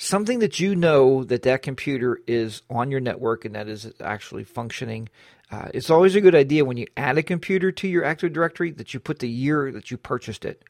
Something 0.00 0.38
that 0.38 0.60
you 0.60 0.76
know 0.76 1.24
that 1.24 1.42
that 1.42 1.62
computer 1.62 2.20
is 2.28 2.62
on 2.70 2.90
your 2.92 3.00
network 3.00 3.44
and 3.44 3.56
that 3.56 3.68
is 3.68 3.92
actually 4.00 4.44
functioning. 4.44 5.08
Uh, 5.50 5.68
it's 5.74 5.90
always 5.90 6.14
a 6.14 6.20
good 6.20 6.36
idea 6.36 6.64
when 6.64 6.76
you 6.76 6.86
add 6.96 7.18
a 7.18 7.22
computer 7.22 7.72
to 7.72 7.88
your 7.88 8.04
Active 8.04 8.32
Directory 8.32 8.70
that 8.70 8.94
you 8.94 9.00
put 9.00 9.18
the 9.18 9.28
year 9.28 9.72
that 9.72 9.90
you 9.90 9.96
purchased 9.96 10.44
it. 10.44 10.62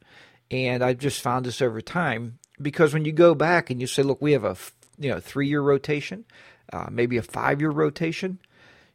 And 0.49 0.83
I've 0.83 0.97
just 0.97 1.21
found 1.21 1.45
this 1.45 1.61
over 1.61 1.79
time 1.79 2.39
because 2.59 2.91
when 2.91 3.05
you 3.05 3.11
go 3.11 3.35
back 3.35 3.69
and 3.69 3.79
you 3.79 3.85
say, 3.85 4.01
look, 4.01 4.19
we 4.19 4.31
have 4.31 4.43
a 4.43 4.57
you 4.97 5.11
know 5.11 5.19
three 5.19 5.47
year 5.47 5.61
rotation, 5.61 6.25
uh, 6.73 6.87
maybe 6.89 7.17
a 7.17 7.21
five 7.21 7.61
year 7.61 7.69
rotation, 7.69 8.39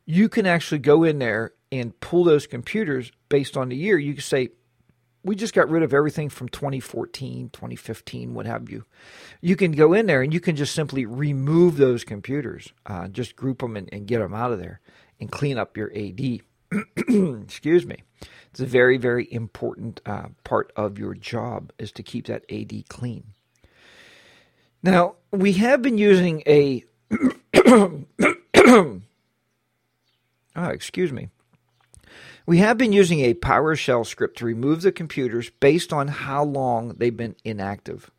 you 0.04 0.28
can 0.28 0.46
actually 0.46 0.80
go 0.80 1.04
in 1.04 1.20
there 1.20 1.52
and 1.70 1.98
pull 2.00 2.24
those 2.24 2.48
computers 2.48 3.12
based 3.28 3.56
on 3.56 3.68
the 3.68 3.76
year. 3.76 3.98
You 3.98 4.14
can 4.14 4.22
say, 4.22 4.50
we 5.24 5.34
just 5.34 5.54
got 5.54 5.70
rid 5.70 5.82
of 5.82 5.94
everything 5.94 6.28
from 6.28 6.48
2014, 6.50 7.48
2015, 7.50 8.34
what 8.34 8.46
have 8.46 8.70
you. 8.70 8.84
You 9.40 9.56
can 9.56 9.72
go 9.72 9.94
in 9.94 10.06
there 10.06 10.22
and 10.22 10.32
you 10.32 10.40
can 10.40 10.54
just 10.54 10.74
simply 10.74 11.06
remove 11.06 11.78
those 11.78 12.04
computers, 12.04 12.72
uh, 12.86 13.08
just 13.08 13.34
group 13.34 13.60
them 13.60 13.76
and, 13.76 13.88
and, 13.92 14.06
get 14.06 14.18
them 14.18 14.34
out 14.34 14.52
of 14.52 14.58
there. 14.58 14.80
and 15.18 15.30
clean 15.30 15.56
up 15.58 15.76
your 15.76 15.90
AD. 15.96 16.40
Excuse 17.42 17.86
me. 17.86 17.96
It's 18.50 18.60
a 18.60 18.66
very, 18.66 18.98
very 18.98 19.26
important 19.32 20.00
uh, 20.04 20.28
part 20.44 20.72
of 20.76 20.98
your 20.98 21.14
job 21.14 21.72
is 21.78 21.90
to 21.92 22.02
keep 22.02 22.26
that 22.26 22.44
AD 22.50 22.88
clean. 22.88 23.32
Now, 24.82 25.16
we 25.32 25.54
have 25.54 25.80
been 25.80 25.98
using 25.98 26.42
a. 26.46 26.84
oh, 27.66 28.04
excuse 30.70 31.12
me. 31.12 31.30
We 32.46 32.58
have 32.58 32.76
been 32.76 32.92
using 32.92 33.20
a 33.20 33.32
PowerShell 33.32 34.04
script 34.04 34.36
to 34.38 34.44
remove 34.44 34.82
the 34.82 34.92
computers 34.92 35.48
based 35.48 35.94
on 35.94 36.08
how 36.08 36.44
long 36.44 36.90
they've 36.98 37.16
been 37.16 37.36
inactive. 37.42 38.10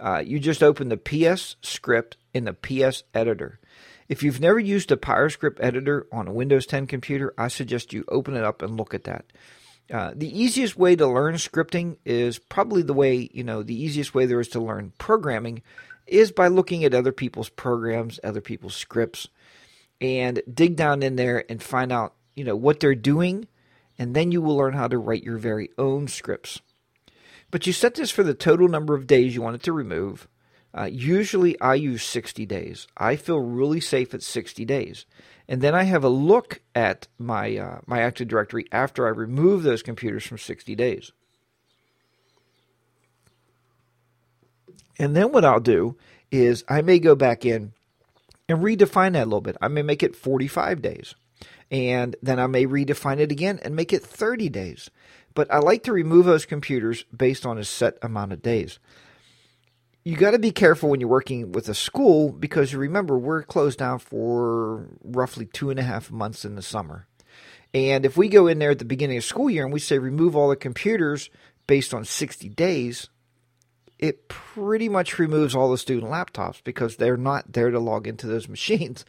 Uh, 0.00 0.22
you 0.24 0.38
just 0.38 0.62
open 0.62 0.88
the 0.88 0.96
PS 0.96 1.56
script 1.60 2.16
in 2.32 2.44
the 2.44 2.54
PS 2.54 3.02
editor. 3.12 3.60
If 4.08 4.22
you've 4.22 4.40
never 4.40 4.58
used 4.58 4.90
a 4.90 4.96
PowerScript 4.96 5.58
editor 5.60 6.06
on 6.10 6.26
a 6.26 6.32
Windows 6.32 6.64
10 6.64 6.86
computer, 6.86 7.34
I 7.36 7.48
suggest 7.48 7.92
you 7.92 8.06
open 8.08 8.34
it 8.36 8.42
up 8.42 8.62
and 8.62 8.78
look 8.78 8.94
at 8.94 9.04
that. 9.04 9.26
Uh, 9.92 10.12
the 10.16 10.40
easiest 10.40 10.78
way 10.78 10.96
to 10.96 11.06
learn 11.06 11.34
scripting 11.34 11.98
is 12.06 12.38
probably 12.38 12.80
the 12.80 12.94
way, 12.94 13.28
you 13.34 13.44
know, 13.44 13.62
the 13.62 13.78
easiest 13.78 14.14
way 14.14 14.24
there 14.24 14.40
is 14.40 14.48
to 14.48 14.60
learn 14.60 14.94
programming 14.96 15.62
is 16.06 16.32
by 16.32 16.48
looking 16.48 16.84
at 16.84 16.94
other 16.94 17.12
people's 17.12 17.50
programs, 17.50 18.18
other 18.24 18.40
people's 18.40 18.76
scripts, 18.76 19.28
and 20.00 20.40
dig 20.52 20.74
down 20.74 21.02
in 21.02 21.16
there 21.16 21.44
and 21.50 21.62
find 21.62 21.92
out, 21.92 22.14
you 22.34 22.44
know, 22.44 22.56
what 22.56 22.80
they're 22.80 22.94
doing, 22.94 23.46
and 23.98 24.14
then 24.14 24.30
you 24.30 24.40
will 24.40 24.56
learn 24.56 24.74
how 24.74 24.88
to 24.88 24.98
write 24.98 25.24
your 25.24 25.38
very 25.38 25.70
own 25.76 26.08
scripts. 26.08 26.60
But 27.50 27.66
you 27.66 27.72
set 27.72 27.94
this 27.94 28.10
for 28.10 28.22
the 28.22 28.34
total 28.34 28.68
number 28.68 28.94
of 28.94 29.06
days 29.06 29.34
you 29.34 29.42
want 29.42 29.56
it 29.56 29.62
to 29.64 29.72
remove. 29.72 30.28
Uh, 30.76 30.84
usually 30.84 31.58
I 31.60 31.74
use 31.74 32.02
60 32.02 32.44
days. 32.46 32.86
I 32.96 33.16
feel 33.16 33.40
really 33.40 33.80
safe 33.80 34.12
at 34.14 34.22
60 34.22 34.64
days. 34.64 35.06
And 35.48 35.62
then 35.62 35.74
I 35.74 35.84
have 35.84 36.04
a 36.04 36.10
look 36.10 36.60
at 36.74 37.08
my, 37.18 37.56
uh, 37.56 37.80
my 37.86 38.00
Active 38.00 38.28
Directory 38.28 38.66
after 38.70 39.06
I 39.06 39.10
remove 39.10 39.62
those 39.62 39.82
computers 39.82 40.24
from 40.24 40.38
60 40.38 40.74
days. 40.74 41.10
And 44.98 45.16
then 45.16 45.32
what 45.32 45.44
I'll 45.44 45.60
do 45.60 45.96
is 46.30 46.64
I 46.68 46.82
may 46.82 46.98
go 46.98 47.14
back 47.14 47.46
in 47.46 47.72
and 48.48 48.58
redefine 48.58 49.12
that 49.12 49.22
a 49.22 49.24
little 49.24 49.40
bit. 49.40 49.56
I 49.62 49.68
may 49.68 49.82
make 49.82 50.02
it 50.02 50.16
45 50.16 50.82
days. 50.82 51.14
And 51.70 52.16
then 52.22 52.38
I 52.38 52.46
may 52.46 52.66
redefine 52.66 53.18
it 53.18 53.30
again 53.30 53.58
and 53.62 53.76
make 53.76 53.92
it 53.92 54.02
30 54.02 54.48
days. 54.48 54.90
But 55.34 55.52
I 55.52 55.58
like 55.58 55.82
to 55.84 55.92
remove 55.92 56.24
those 56.24 56.46
computers 56.46 57.04
based 57.14 57.44
on 57.44 57.58
a 57.58 57.64
set 57.64 57.98
amount 58.02 58.32
of 58.32 58.42
days 58.42 58.78
you 60.08 60.16
got 60.16 60.30
to 60.30 60.38
be 60.38 60.52
careful 60.52 60.88
when 60.88 61.00
you're 61.00 61.08
working 61.08 61.52
with 61.52 61.68
a 61.68 61.74
school 61.74 62.32
because 62.32 62.74
remember 62.74 63.18
we're 63.18 63.42
closed 63.42 63.78
down 63.78 63.98
for 63.98 64.88
roughly 65.04 65.44
two 65.44 65.68
and 65.68 65.78
a 65.78 65.82
half 65.82 66.10
months 66.10 66.46
in 66.46 66.54
the 66.54 66.62
summer. 66.62 67.06
And 67.74 68.06
if 68.06 68.16
we 68.16 68.30
go 68.30 68.46
in 68.46 68.58
there 68.58 68.70
at 68.70 68.78
the 68.78 68.86
beginning 68.86 69.18
of 69.18 69.24
school 69.24 69.50
year 69.50 69.64
and 69.64 69.72
we 69.72 69.80
say 69.80 69.98
remove 69.98 70.34
all 70.34 70.48
the 70.48 70.56
computers 70.56 71.28
based 71.66 71.92
on 71.92 72.06
60 72.06 72.48
days, 72.48 73.10
it 73.98 74.28
pretty 74.28 74.88
much 74.88 75.18
removes 75.18 75.54
all 75.54 75.70
the 75.70 75.76
student 75.76 76.10
laptops 76.10 76.64
because 76.64 76.96
they're 76.96 77.18
not 77.18 77.52
there 77.52 77.70
to 77.70 77.78
log 77.78 78.06
into 78.06 78.26
those 78.26 78.48
machines 78.48 79.04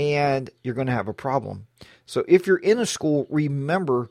and 0.00 0.48
you're 0.64 0.74
going 0.74 0.86
to 0.86 0.92
have 0.92 1.08
a 1.08 1.14
problem. 1.14 1.66
So 2.06 2.24
if 2.26 2.46
you're 2.46 2.56
in 2.56 2.78
a 2.78 2.86
school, 2.86 3.26
remember 3.28 4.10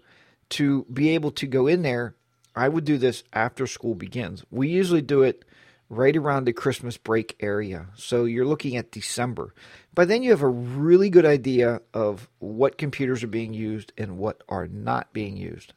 to 0.52 0.86
be 0.92 1.10
able 1.10 1.32
to 1.32 1.48
go 1.48 1.68
in 1.68 1.82
there. 1.82 2.16
I 2.56 2.70
would 2.70 2.86
do 2.86 2.98
this 2.98 3.24
after 3.34 3.68
school 3.68 3.96
begins. 3.96 4.44
We 4.52 4.70
usually 4.70 5.02
do 5.02 5.24
it 5.24 5.46
right 5.90 6.16
around 6.16 6.46
the 6.46 6.54
Christmas 6.54 6.98
break 6.98 7.36
area. 7.40 7.88
So 7.96 8.26
you're 8.26 8.46
looking 8.46 8.78
at 8.78 8.92
December. 8.92 9.54
By 9.96 10.06
then, 10.06 10.24
you 10.24 10.32
have 10.32 10.42
a 10.42 10.48
really 10.48 11.10
good 11.10 11.26
idea 11.26 11.82
of 11.94 12.30
what 12.40 12.78
computers 12.78 13.24
are 13.24 13.28
being 13.28 13.54
used 13.54 13.92
and 13.98 14.18
what 14.18 14.44
are 14.48 14.68
not 14.68 15.14
being 15.14 15.36
used. 15.36 15.74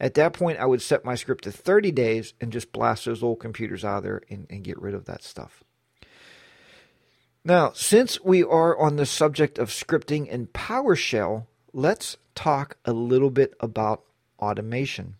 At 0.00 0.14
that 0.14 0.32
point, 0.32 0.58
I 0.58 0.66
would 0.66 0.82
set 0.82 1.04
my 1.04 1.14
script 1.14 1.44
to 1.44 1.52
30 1.52 1.92
days 1.92 2.34
and 2.40 2.52
just 2.52 2.72
blast 2.72 3.04
those 3.04 3.22
old 3.22 3.40
computers 3.40 3.84
out 3.84 3.98
of 3.98 4.02
there 4.02 4.22
and, 4.28 4.46
and 4.50 4.64
get 4.64 4.80
rid 4.80 4.94
of 4.94 5.06
that 5.06 5.22
stuff. 5.22 5.62
Now, 7.46 7.72
since 7.74 8.18
we 8.24 8.42
are 8.42 8.78
on 8.78 8.96
the 8.96 9.04
subject 9.04 9.58
of 9.58 9.68
scripting 9.68 10.26
in 10.26 10.46
PowerShell, 10.46 11.46
let's 11.74 12.16
talk 12.34 12.78
a 12.86 12.92
little 12.94 13.28
bit 13.28 13.52
about 13.60 14.02
automation. 14.38 15.16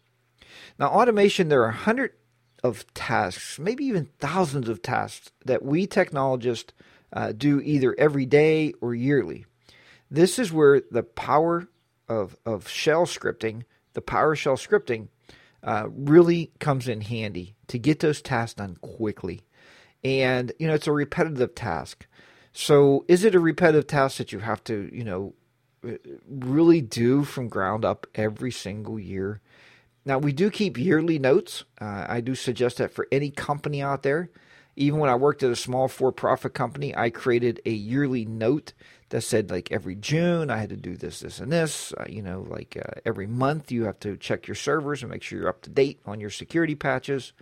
Now, 0.79 0.89
automation, 0.89 1.51
there 1.51 1.65
are 1.65 1.71
hundreds 1.73 2.15
of 2.63 2.87
tasks, 2.95 3.59
maybe 3.59 3.85
even 3.85 4.09
thousands 4.21 4.71
of 4.71 4.81
tasks 4.81 5.33
that 5.45 5.63
we 5.63 5.87
technologists 5.87 6.73
uh, 7.13 7.33
do 7.33 7.61
either 7.61 7.95
every 7.99 8.25
day 8.25 8.73
or 8.81 8.95
yearly. 8.95 9.45
This 10.11 10.39
is 10.39 10.51
where 10.51 10.81
the 10.91 11.03
power 11.03 11.69
of, 12.09 12.39
of 12.47 12.67
shell 12.69 13.05
scripting, 13.05 13.65
the 13.93 14.01
PowerShell 14.01 14.57
scripting, 14.57 15.09
uh, 15.63 15.89
really 15.91 16.53
comes 16.59 16.89
in 16.89 17.03
handy 17.03 17.55
to 17.67 17.79
get 17.79 18.01
those 18.01 18.23
tasks 18.23 18.55
done 18.55 18.79
quickly. 18.81 19.43
And, 20.05 20.53
you 20.59 20.69
know, 20.69 20.75
it's 20.75 20.87
a 20.87 20.93
repetitive 20.93 21.55
task. 21.55 22.07
So 22.53 23.05
is 23.09 23.25
it 23.25 23.35
a 23.35 23.41
repetitive 23.41 23.87
task 23.87 24.19
that 24.19 24.33
you 24.33 24.41
have 24.41 24.63
to, 24.65 24.91
you 24.93 25.03
know, 25.03 25.35
really 26.29 26.81
do 26.81 27.25
from 27.25 27.49
ground 27.49 27.85
up 27.85 28.07
every 28.15 28.53
single 28.53 28.99
year? 28.99 29.41
Now, 30.05 30.19
we 30.19 30.33
do 30.33 30.51
keep 30.51 30.77
yearly 30.77 31.19
notes. 31.19 31.65
Uh, 31.81 32.05
I 32.09 32.21
do 32.21 32.35
suggest 32.35 32.77
that 32.77 32.93
for 32.93 33.09
any 33.11 33.31
company 33.31 33.81
out 33.83 34.03
there. 34.03 34.31
Even 34.77 34.99
when 34.99 35.09
I 35.09 35.15
worked 35.15 35.43
at 35.43 35.51
a 35.51 35.57
small 35.57 35.89
for 35.89 36.13
profit 36.13 36.53
company, 36.53 36.95
I 36.95 37.09
created 37.09 37.63
a 37.65 37.71
yearly 37.71 38.25
note 38.25 38.75
that 39.11 39.23
said, 39.23 39.51
like, 39.51 39.71
every 39.71 39.95
June 39.95 40.51
I 40.51 40.59
had 40.59 40.71
to 40.71 40.77
do 40.77 40.97
this, 40.97 41.21
this, 41.21 41.39
and 41.39 41.51
this. 41.51 41.93
Uh, 41.93 42.05
you 42.09 42.21
know, 42.21 42.45
like 42.49 42.77
uh, 42.77 43.01
every 43.07 43.27
month 43.27 43.73
you 43.73 43.85
have 43.85 44.01
to 44.01 44.17
check 44.17 44.47
your 44.47 44.57
servers 44.57 45.03
and 45.03 45.11
make 45.11 45.23
sure 45.23 45.39
you're 45.39 45.49
up 45.49 45.63
to 45.63 45.71
date 45.71 46.01
on 46.05 46.21
your 46.21 46.31
security 46.31 46.75
patches. 46.75 47.33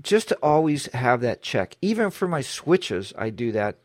Just 0.00 0.28
to 0.28 0.38
always 0.42 0.86
have 0.92 1.20
that 1.22 1.42
check. 1.42 1.76
Even 1.80 2.10
for 2.10 2.28
my 2.28 2.40
switches, 2.40 3.12
I 3.16 3.30
do 3.30 3.52
that 3.52 3.78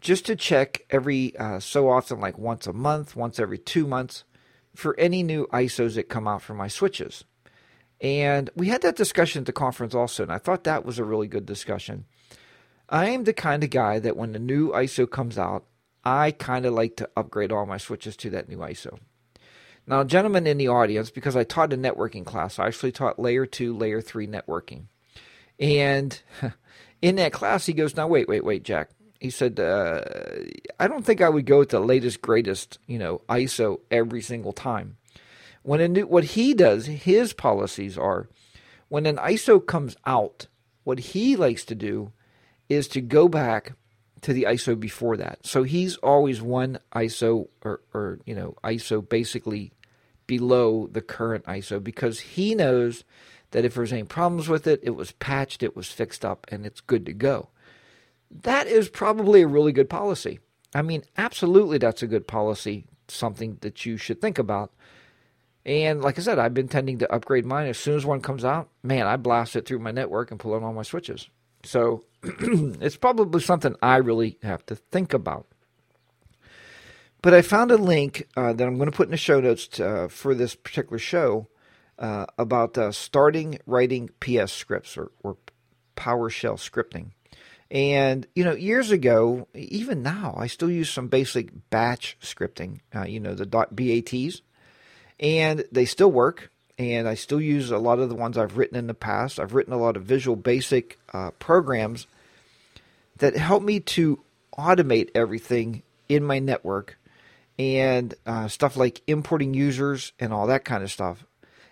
just 0.00 0.26
to 0.26 0.36
check 0.36 0.84
every 0.90 1.36
uh, 1.36 1.60
so 1.60 1.88
often, 1.88 2.20
like 2.20 2.38
once 2.38 2.66
a 2.66 2.72
month, 2.72 3.16
once 3.16 3.40
every 3.40 3.58
two 3.58 3.86
months 3.86 4.24
for 4.74 4.98
any 4.98 5.22
new 5.22 5.46
ISOs 5.52 5.96
that 5.96 6.08
come 6.08 6.28
out 6.28 6.42
for 6.42 6.54
my 6.54 6.68
switches. 6.68 7.24
And 8.00 8.48
we 8.54 8.68
had 8.68 8.82
that 8.82 8.96
discussion 8.96 9.40
at 9.40 9.46
the 9.46 9.52
conference 9.52 9.94
also, 9.94 10.22
and 10.22 10.32
I 10.32 10.38
thought 10.38 10.64
that 10.64 10.84
was 10.84 10.98
a 10.98 11.04
really 11.04 11.26
good 11.26 11.46
discussion. 11.46 12.04
I 12.88 13.08
am 13.08 13.24
the 13.24 13.32
kind 13.32 13.64
of 13.64 13.70
guy 13.70 13.98
that 13.98 14.16
when 14.16 14.32
the 14.32 14.38
new 14.38 14.70
ISO 14.70 15.10
comes 15.10 15.36
out, 15.36 15.64
I 16.04 16.30
kind 16.30 16.64
of 16.64 16.74
like 16.74 16.96
to 16.96 17.10
upgrade 17.16 17.50
all 17.50 17.66
my 17.66 17.76
switches 17.76 18.16
to 18.18 18.30
that 18.30 18.48
new 18.48 18.58
ISO. 18.58 18.98
Now, 19.86 20.04
gentlemen 20.04 20.46
in 20.46 20.58
the 20.58 20.68
audience, 20.68 21.10
because 21.10 21.34
I 21.34 21.44
taught 21.44 21.72
a 21.72 21.76
networking 21.76 22.24
class, 22.24 22.58
I 22.58 22.66
actually 22.66 22.92
taught 22.92 23.18
layer 23.18 23.46
two, 23.46 23.76
layer 23.76 24.00
three 24.00 24.26
networking. 24.26 24.84
And 25.58 26.20
in 27.02 27.16
that 27.16 27.32
class, 27.32 27.66
he 27.66 27.72
goes, 27.72 27.96
Now, 27.96 28.06
wait, 28.06 28.28
wait, 28.28 28.44
wait, 28.44 28.62
Jack 28.62 28.90
he 29.20 29.30
said, 29.30 29.58
uh, 29.58 30.02
I 30.78 30.86
don't 30.86 31.04
think 31.04 31.20
I 31.20 31.28
would 31.28 31.46
go 31.46 31.58
with 31.58 31.70
the 31.70 31.80
latest, 31.80 32.22
greatest, 32.22 32.78
you 32.86 32.98
know, 32.98 33.20
ISO 33.28 33.80
every 33.90 34.22
single 34.22 34.52
time. 34.52 34.96
When 35.62 35.80
a 35.80 35.88
new, 35.88 36.06
what 36.06 36.24
he 36.24 36.54
does, 36.54 36.86
his 36.86 37.32
policies 37.32 37.98
are, 37.98 38.28
when 38.88 39.06
an 39.06 39.16
ISO 39.16 39.64
comes 39.64 39.96
out, 40.06 40.46
what 40.84 40.98
he 40.98 41.36
likes 41.36 41.64
to 41.66 41.74
do 41.74 42.12
is 42.68 42.86
to 42.88 43.00
go 43.00 43.28
back 43.28 43.72
to 44.22 44.32
the 44.32 44.44
ISO 44.44 44.78
before 44.78 45.16
that. 45.16 45.44
So 45.44 45.64
he's 45.64 45.96
always 45.96 46.40
one 46.40 46.78
ISO 46.94 47.48
or, 47.62 47.80
or 47.92 48.20
you 48.24 48.34
know, 48.34 48.54
ISO 48.64 49.06
basically 49.06 49.72
below 50.26 50.86
the 50.86 51.02
current 51.02 51.44
ISO 51.46 51.82
because 51.82 52.20
he 52.20 52.54
knows 52.54 53.04
that 53.52 53.64
if 53.64 53.74
there's 53.74 53.92
any 53.92 54.04
problems 54.04 54.48
with 54.48 54.66
it, 54.66 54.80
it 54.82 54.90
was 54.90 55.12
patched, 55.12 55.62
it 55.62 55.76
was 55.76 55.88
fixed 55.88 56.24
up, 56.24 56.46
and 56.50 56.66
it's 56.66 56.80
good 56.80 57.06
to 57.06 57.12
go 57.12 57.48
that 58.30 58.66
is 58.66 58.88
probably 58.88 59.42
a 59.42 59.48
really 59.48 59.72
good 59.72 59.88
policy. 59.88 60.40
I 60.74 60.82
mean, 60.82 61.04
absolutely, 61.16 61.78
that's 61.78 62.02
a 62.02 62.06
good 62.06 62.26
policy, 62.26 62.86
something 63.08 63.58
that 63.62 63.86
you 63.86 63.96
should 63.96 64.20
think 64.20 64.38
about. 64.38 64.72
And 65.64 66.02
like 66.02 66.18
I 66.18 66.22
said, 66.22 66.38
I've 66.38 66.54
been 66.54 66.68
tending 66.68 66.98
to 66.98 67.12
upgrade 67.12 67.46
mine. 67.46 67.66
As 67.66 67.78
soon 67.78 67.96
as 67.96 68.06
one 68.06 68.20
comes 68.20 68.44
out, 68.44 68.68
man, 68.82 69.06
I 69.06 69.16
blast 69.16 69.56
it 69.56 69.66
through 69.66 69.80
my 69.80 69.90
network 69.90 70.30
and 70.30 70.40
pull 70.40 70.54
it 70.56 70.62
all 70.62 70.72
my 70.72 70.82
switches. 70.82 71.28
So 71.64 72.04
it's 72.22 72.96
probably 72.96 73.40
something 73.40 73.74
I 73.82 73.96
really 73.96 74.38
have 74.42 74.64
to 74.66 74.76
think 74.76 75.12
about. 75.12 75.46
But 77.20 77.34
I 77.34 77.42
found 77.42 77.70
a 77.70 77.76
link 77.76 78.28
uh, 78.36 78.52
that 78.52 78.66
I'm 78.66 78.76
going 78.76 78.90
to 78.90 78.96
put 78.96 79.08
in 79.08 79.10
the 79.10 79.16
show 79.16 79.40
notes 79.40 79.66
to, 79.68 79.88
uh, 79.88 80.08
for 80.08 80.34
this 80.34 80.54
particular 80.54 80.98
show 80.98 81.48
uh, 81.98 82.26
about 82.38 82.78
uh, 82.78 82.92
starting 82.92 83.58
writing 83.66 84.10
PS 84.20 84.52
scripts 84.52 84.96
or, 84.96 85.10
or 85.22 85.36
PowerShell 85.96 86.56
scripting. 86.56 87.10
And, 87.70 88.26
you 88.34 88.44
know, 88.44 88.54
years 88.54 88.90
ago, 88.90 89.46
even 89.54 90.02
now, 90.02 90.34
I 90.38 90.46
still 90.46 90.70
use 90.70 90.90
some 90.90 91.08
basic 91.08 91.50
batch 91.70 92.16
scripting, 92.22 92.80
uh, 92.94 93.04
you 93.04 93.20
know, 93.20 93.34
the 93.34 93.46
.bats, 93.46 94.42
and 95.20 95.64
they 95.70 95.84
still 95.84 96.10
work. 96.10 96.50
And 96.78 97.08
I 97.08 97.14
still 97.14 97.40
use 97.40 97.72
a 97.72 97.78
lot 97.78 97.98
of 97.98 98.08
the 98.08 98.14
ones 98.14 98.38
I've 98.38 98.56
written 98.56 98.78
in 98.78 98.86
the 98.86 98.94
past. 98.94 99.40
I've 99.40 99.52
written 99.52 99.72
a 99.72 99.78
lot 99.78 99.96
of 99.96 100.04
Visual 100.04 100.36
Basic 100.36 100.98
uh, 101.12 101.32
programs 101.32 102.06
that 103.16 103.36
help 103.36 103.64
me 103.64 103.80
to 103.80 104.20
automate 104.56 105.10
everything 105.14 105.82
in 106.08 106.24
my 106.24 106.38
network 106.38 106.96
and 107.58 108.14
uh, 108.26 108.46
stuff 108.48 108.76
like 108.76 109.02
importing 109.06 109.54
users 109.54 110.12
and 110.20 110.32
all 110.32 110.46
that 110.46 110.64
kind 110.64 110.84
of 110.84 110.90
stuff. 110.90 111.26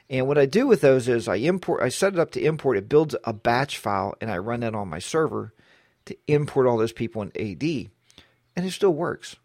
And 0.08 0.28
what 0.28 0.38
I 0.38 0.46
do 0.46 0.66
with 0.66 0.80
those 0.80 1.08
is 1.08 1.26
I 1.26 1.36
import, 1.36 1.82
I 1.82 1.88
set 1.88 2.14
it 2.14 2.20
up 2.20 2.30
to 2.32 2.40
import. 2.44 2.76
It 2.76 2.88
builds 2.88 3.16
a 3.24 3.32
batch 3.32 3.78
file, 3.78 4.14
and 4.20 4.30
I 4.30 4.38
run 4.38 4.60
that 4.60 4.74
on 4.74 4.88
my 4.88 5.00
server 5.00 5.52
to 6.04 6.16
import 6.28 6.66
all 6.66 6.78
those 6.78 6.92
people 6.92 7.22
in 7.22 7.28
AD, 7.34 7.90
and 8.54 8.66
it 8.66 8.70
still 8.70 8.94
works. 8.94 9.36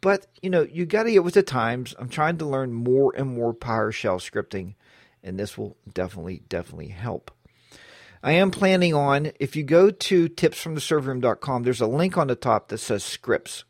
But 0.00 0.26
you 0.42 0.50
know, 0.50 0.62
you 0.62 0.86
got 0.86 1.04
to 1.04 1.12
get 1.12 1.24
with 1.24 1.34
the 1.34 1.42
times. 1.42 1.94
I'm 1.98 2.08
trying 2.08 2.38
to 2.38 2.46
learn 2.46 2.72
more 2.72 3.14
and 3.16 3.34
more 3.34 3.54
PowerShell 3.54 4.20
scripting, 4.20 4.74
and 5.22 5.38
this 5.38 5.58
will 5.58 5.76
definitely, 5.92 6.42
definitely 6.48 6.88
help. 6.88 7.30
I 8.22 8.32
am 8.32 8.50
planning 8.50 8.94
on, 8.94 9.32
if 9.38 9.54
you 9.54 9.62
go 9.62 9.90
to 9.90 10.28
tipsfromtheserverroom.com, 10.28 11.62
there's 11.62 11.80
a 11.80 11.86
link 11.86 12.16
on 12.16 12.26
the 12.28 12.34
top 12.34 12.68
that 12.68 12.78
says 12.78 13.04
scripts. 13.04 13.64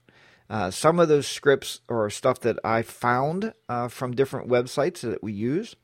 Uh, 0.49 0.71
some 0.71 1.01
of 1.01 1.09
those 1.09 1.27
scripts 1.27 1.81
are 1.89 2.09
stuff 2.09 2.41
that 2.41 2.59
I 2.65 2.83
found 2.83 3.53
uh, 3.69 3.89
from 3.89 4.15
different 4.15 4.49
websites 4.49 5.01
that 5.01 5.23
we 5.23 5.33
use. 5.33 5.75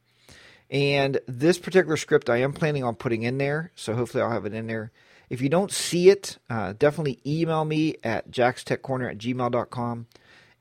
And 0.72 1.20
this 1.28 1.58
particular 1.58 1.98
script 1.98 2.30
I 2.30 2.38
am 2.38 2.54
planning 2.54 2.82
on 2.82 2.94
putting 2.94 3.22
in 3.22 3.36
there, 3.36 3.70
so 3.76 3.94
hopefully 3.94 4.22
I'll 4.22 4.30
have 4.30 4.46
it 4.46 4.54
in 4.54 4.66
there. 4.66 4.90
If 5.28 5.42
you 5.42 5.50
don't 5.50 5.70
see 5.70 6.08
it, 6.08 6.38
uh, 6.48 6.72
definitely 6.72 7.20
email 7.26 7.64
me 7.64 7.96
at 8.02 8.30
jackstechcorner 8.30 9.10
at 9.10 9.18
gmail.com 9.18 10.06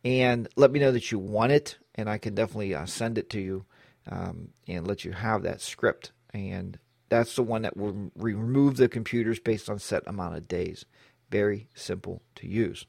and 0.03 0.47
let 0.57 0.71
me 0.71 0.79
know 0.79 0.91
that 0.91 1.11
you 1.11 1.19
want 1.19 1.53
it, 1.53 1.77
and 1.95 2.09
I 2.09 2.17
can 2.17 2.35
definitely 2.35 2.75
uh, 2.75 2.85
send 2.85 3.17
it 3.17 3.29
to 3.31 3.39
you 3.39 3.65
um, 4.09 4.49
and 4.67 4.85
let 4.85 5.05
you 5.05 5.13
have 5.13 5.43
that 5.43 5.61
script. 5.61 6.11
And 6.33 6.77
that's 7.07 7.35
the 7.35 7.43
one 7.43 7.61
that 7.61 7.77
will 7.77 8.11
remove 8.15 8.77
the 8.77 8.89
computers 8.89 9.39
based 9.39 9.69
on 9.69 9.79
set 9.79 10.03
amount 10.07 10.35
of 10.35 10.47
days. 10.47 10.85
Very 11.29 11.69
simple 11.73 12.21
to 12.35 12.47
use. 12.47 12.85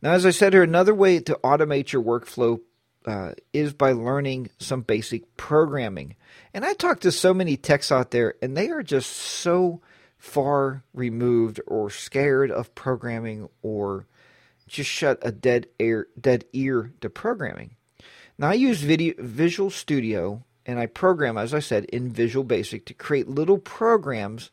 Now, 0.00 0.12
as 0.12 0.26
I 0.26 0.30
said 0.30 0.52
here, 0.52 0.62
another 0.62 0.94
way 0.94 1.18
to 1.20 1.38
automate 1.42 1.90
your 1.90 2.02
workflow 2.02 2.60
uh, 3.06 3.32
is 3.52 3.72
by 3.72 3.92
learning 3.92 4.50
some 4.58 4.82
basic 4.82 5.36
programming. 5.36 6.16
And 6.52 6.64
I 6.64 6.74
talk 6.74 7.00
to 7.00 7.12
so 7.12 7.34
many 7.34 7.56
techs 7.56 7.92
out 7.92 8.10
there, 8.10 8.34
and 8.42 8.56
they 8.56 8.70
are 8.70 8.82
just 8.82 9.10
so 9.10 9.80
far 10.18 10.82
removed 10.94 11.60
or 11.66 11.90
scared 11.90 12.50
of 12.50 12.74
programming 12.74 13.48
or 13.62 14.06
just 14.66 14.88
shut 14.88 15.18
a 15.22 15.30
dead 15.30 15.66
ear, 15.78 16.08
dead 16.18 16.44
ear 16.52 16.92
to 17.00 17.10
programming. 17.10 17.76
Now, 18.38 18.48
I 18.48 18.54
use 18.54 18.80
video, 18.80 19.14
Visual 19.18 19.70
Studio 19.70 20.42
and 20.66 20.78
I 20.78 20.86
program, 20.86 21.36
as 21.36 21.52
I 21.52 21.60
said, 21.60 21.84
in 21.86 22.10
Visual 22.10 22.44
Basic 22.44 22.86
to 22.86 22.94
create 22.94 23.28
little 23.28 23.58
programs 23.58 24.50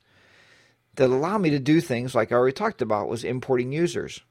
that 0.95 1.09
allow 1.09 1.37
me 1.37 1.49
to 1.51 1.59
do 1.59 1.79
things 1.79 2.13
like 2.13 2.31
I 2.31 2.35
already 2.35 2.53
talked 2.53 2.81
about 2.81 3.07
was 3.07 3.23
importing 3.23 3.71
users. 3.71 4.21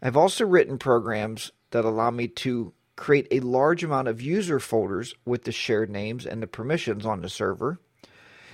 I've 0.00 0.16
also 0.16 0.46
written 0.46 0.78
programs 0.78 1.52
that 1.72 1.84
allow 1.84 2.10
me 2.10 2.28
to 2.28 2.72
create 3.00 3.26
a 3.30 3.40
large 3.40 3.82
amount 3.82 4.08
of 4.08 4.20
user 4.20 4.60
folders 4.60 5.14
with 5.24 5.44
the 5.44 5.52
shared 5.52 5.90
names 5.90 6.26
and 6.26 6.42
the 6.42 6.46
permissions 6.46 7.06
on 7.06 7.22
the 7.22 7.28
server. 7.28 7.80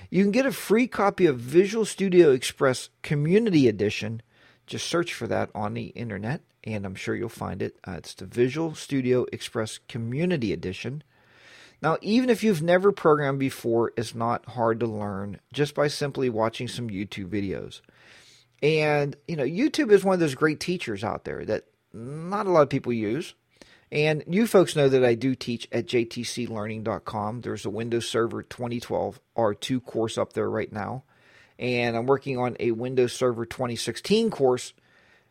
You 0.09 0.23
can 0.23 0.31
get 0.31 0.45
a 0.45 0.53
free 0.53 0.87
copy 0.87 1.25
of 1.25 1.37
Visual 1.37 1.83
Studio 1.83 2.31
Express 2.31 2.89
Community 3.03 3.67
Edition. 3.67 4.21
Just 4.65 4.87
search 4.87 5.13
for 5.13 5.27
that 5.27 5.49
on 5.53 5.73
the 5.73 5.87
internet, 5.87 6.41
and 6.63 6.85
I'm 6.85 6.95
sure 6.95 7.13
you'll 7.13 7.27
find 7.27 7.61
it. 7.61 7.77
Uh, 7.85 7.95
it's 7.97 8.13
the 8.13 8.25
Visual 8.25 8.73
Studio 8.73 9.25
Express 9.33 9.79
Community 9.89 10.53
Edition. 10.53 11.03
Now, 11.81 11.97
even 12.01 12.29
if 12.29 12.41
you've 12.41 12.63
never 12.63 12.93
programmed 12.93 13.39
before, 13.39 13.91
it's 13.97 14.15
not 14.15 14.45
hard 14.45 14.79
to 14.79 14.87
learn 14.87 15.41
just 15.51 15.75
by 15.75 15.89
simply 15.89 16.29
watching 16.29 16.69
some 16.69 16.89
YouTube 16.89 17.27
videos. 17.27 17.81
And, 18.63 19.15
you 19.27 19.35
know, 19.35 19.43
YouTube 19.43 19.91
is 19.91 20.05
one 20.05 20.13
of 20.13 20.19
those 20.21 20.35
great 20.35 20.61
teachers 20.61 21.03
out 21.03 21.25
there 21.25 21.43
that 21.45 21.65
not 21.93 22.47
a 22.47 22.49
lot 22.49 22.61
of 22.61 22.69
people 22.69 22.93
use. 22.93 23.35
And 23.91 24.23
you 24.27 24.47
folks 24.47 24.75
know 24.75 24.89
that 24.89 25.05
I 25.05 25.15
do 25.15 25.33
teach 25.33 25.67
at 25.71 25.87
jtclearning.com. 25.87 27.41
There's 27.41 27.65
a 27.65 27.69
Windows 27.69 28.09
Server 28.09 28.43
2012 28.43 29.19
R2 29.37 29.83
course 29.83 30.17
up 30.17 30.33
there 30.33 30.49
right 30.49 30.71
now. 30.71 31.03
And 31.57 31.95
I'm 31.95 32.05
working 32.05 32.37
on 32.37 32.57
a 32.59 32.71
Windows 32.71 33.13
Server 33.13 33.45
2016 33.45 34.29
course 34.29 34.73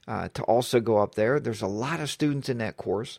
uh, 0.08 0.28
to 0.34 0.42
also 0.44 0.80
go 0.80 0.98
up 0.98 1.14
there. 1.14 1.38
There's 1.38 1.62
a 1.62 1.66
lot 1.66 2.00
of 2.00 2.10
students 2.10 2.48
in 2.48 2.58
that 2.58 2.76
course. 2.76 3.18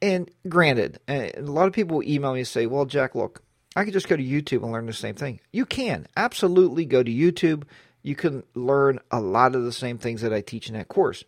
And 0.00 0.30
granted, 0.48 1.00
a 1.08 1.32
lot 1.40 1.66
of 1.66 1.72
people 1.72 1.96
will 1.96 2.08
email 2.08 2.32
me 2.32 2.40
and 2.40 2.48
say, 2.48 2.66
well, 2.66 2.84
Jack, 2.84 3.16
look, 3.16 3.42
I 3.74 3.84
could 3.84 3.92
just 3.92 4.08
go 4.08 4.16
to 4.16 4.22
YouTube 4.22 4.62
and 4.62 4.72
learn 4.72 4.86
the 4.86 4.92
same 4.92 5.16
thing. 5.16 5.40
You 5.52 5.66
can 5.66 6.06
absolutely 6.16 6.84
go 6.84 7.02
to 7.02 7.10
YouTube. 7.10 7.64
You 8.02 8.14
can 8.14 8.44
learn 8.54 9.00
a 9.10 9.20
lot 9.20 9.56
of 9.56 9.64
the 9.64 9.72
same 9.72 9.98
things 9.98 10.22
that 10.22 10.32
I 10.32 10.40
teach 10.40 10.68
in 10.68 10.74
that 10.74 10.88
course. 10.88 11.24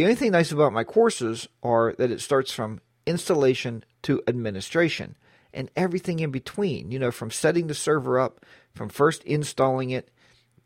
The 0.00 0.06
only 0.06 0.16
thing 0.16 0.32
nice 0.32 0.50
about 0.50 0.72
my 0.72 0.82
courses 0.82 1.46
are 1.62 1.94
that 1.98 2.10
it 2.10 2.22
starts 2.22 2.52
from 2.52 2.80
installation 3.04 3.84
to 4.00 4.22
administration 4.26 5.14
and 5.52 5.70
everything 5.76 6.20
in 6.20 6.30
between. 6.30 6.90
You 6.90 6.98
know, 6.98 7.10
from 7.10 7.30
setting 7.30 7.66
the 7.66 7.74
server 7.74 8.18
up, 8.18 8.46
from 8.74 8.88
first 8.88 9.22
installing 9.24 9.90
it 9.90 10.10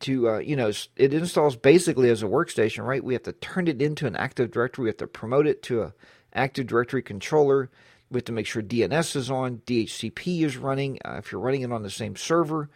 to, 0.02 0.28
uh, 0.28 0.38
you 0.38 0.54
know, 0.54 0.70
it 0.94 1.12
installs 1.12 1.56
basically 1.56 2.10
as 2.10 2.22
a 2.22 2.26
workstation, 2.26 2.86
right? 2.86 3.02
We 3.02 3.14
have 3.14 3.24
to 3.24 3.32
turn 3.32 3.66
it 3.66 3.82
into 3.82 4.06
an 4.06 4.14
Active 4.14 4.52
Directory. 4.52 4.84
We 4.84 4.90
have 4.90 4.98
to 4.98 5.08
promote 5.08 5.48
it 5.48 5.64
to 5.64 5.82
a 5.82 5.94
Active 6.32 6.68
Directory 6.68 7.02
controller. 7.02 7.72
We 8.12 8.18
have 8.18 8.26
to 8.26 8.32
make 8.32 8.46
sure 8.46 8.62
DNS 8.62 9.16
is 9.16 9.32
on, 9.32 9.62
DHCP 9.66 10.42
is 10.42 10.56
running, 10.56 11.00
uh, 11.04 11.16
if 11.18 11.32
you're 11.32 11.40
running 11.40 11.62
it 11.62 11.72
on 11.72 11.82
the 11.82 11.90
same 11.90 12.14
server. 12.14 12.70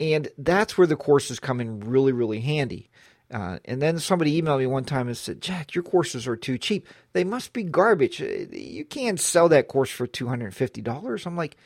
And 0.00 0.26
that's 0.36 0.76
where 0.76 0.88
the 0.88 0.96
courses 0.96 1.38
come 1.38 1.60
in 1.60 1.78
really, 1.78 2.10
really 2.10 2.40
handy. 2.40 2.90
Uh, 3.32 3.58
and 3.64 3.80
then 3.80 3.98
somebody 3.98 4.40
emailed 4.40 4.58
me 4.58 4.66
one 4.66 4.84
time 4.84 5.08
and 5.08 5.16
said, 5.16 5.40
Jack, 5.40 5.74
your 5.74 5.82
courses 5.82 6.26
are 6.26 6.36
too 6.36 6.58
cheap. 6.58 6.86
They 7.14 7.24
must 7.24 7.52
be 7.52 7.64
garbage. 7.64 8.20
Uh, 8.20 8.46
you 8.52 8.84
can't 8.84 9.18
sell 9.18 9.48
that 9.48 9.68
course 9.68 9.90
for 9.90 10.06
$250. 10.06 11.26
I'm 11.26 11.36
like, 11.36 11.56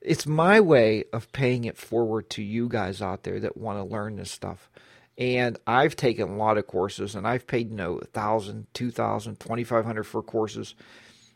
it's 0.00 0.26
my 0.26 0.60
way 0.60 1.04
of 1.12 1.30
paying 1.32 1.64
it 1.64 1.76
forward 1.76 2.30
to 2.30 2.42
you 2.42 2.68
guys 2.68 3.02
out 3.02 3.24
there 3.24 3.40
that 3.40 3.56
want 3.56 3.78
to 3.78 3.92
learn 3.92 4.16
this 4.16 4.30
stuff. 4.30 4.70
And 5.16 5.58
I've 5.66 5.96
taken 5.96 6.28
a 6.28 6.36
lot 6.36 6.58
of 6.58 6.68
courses 6.68 7.16
and 7.16 7.26
I've 7.26 7.46
paid, 7.46 7.70
you 7.70 7.76
know, 7.76 7.94
1000 7.94 8.68
2000 8.72 9.40
2500 9.40 10.04
for 10.04 10.22
courses. 10.22 10.76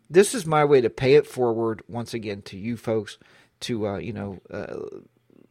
This 0.09 0.35
is 0.35 0.47
my 0.47 0.65
way 0.65 0.81
to 0.81 0.91
pay 0.91 1.15
it 1.15 1.27
forward 1.27 1.83
once 1.89 2.15
again 2.15 2.43
to 2.43 2.57
you 2.57 2.77
folks 2.77 3.19
to, 3.61 3.89
uh, 3.89 3.99
you 3.99 4.13
know, 4.13 4.39
uh, 4.51 4.77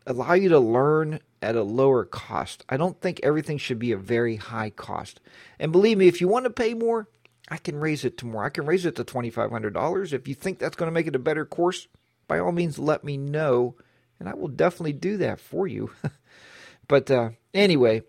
allow 0.07 0.33
you 0.33 0.49
to 0.49 0.59
learn 0.59 1.19
at 1.41 1.55
a 1.55 1.63
lower 1.63 2.05
cost. 2.05 2.63
I 2.69 2.77
don't 2.77 2.99
think 3.01 3.19
everything 3.23 3.57
should 3.57 3.79
be 3.79 3.91
a 3.91 3.97
very 3.97 4.35
high 4.35 4.69
cost. 4.69 5.19
And 5.59 5.71
believe 5.71 5.97
me, 5.97 6.07
if 6.07 6.21
you 6.21 6.27
want 6.27 6.45
to 6.45 6.51
pay 6.51 6.73
more, 6.73 7.07
I 7.49 7.57
can 7.57 7.79
raise 7.79 8.05
it 8.05 8.17
to 8.19 8.25
more. 8.25 8.45
I 8.45 8.49
can 8.49 8.65
raise 8.65 8.85
it 8.85 8.95
to 8.95 9.03
$2,500. 9.03 10.13
If 10.13 10.27
you 10.27 10.35
think 10.35 10.59
that's 10.59 10.75
going 10.75 10.87
to 10.87 10.93
make 10.93 11.07
it 11.07 11.15
a 11.15 11.19
better 11.19 11.45
course, 11.45 11.87
by 12.27 12.39
all 12.39 12.51
means, 12.51 12.79
let 12.79 13.03
me 13.03 13.17
know, 13.17 13.75
and 14.19 14.29
I 14.29 14.35
will 14.35 14.47
definitely 14.47 14.93
do 14.93 15.17
that 15.17 15.39
for 15.39 15.67
you. 15.67 15.91
but 16.87 17.11
uh, 17.11 17.31
anyway, 17.53 18.03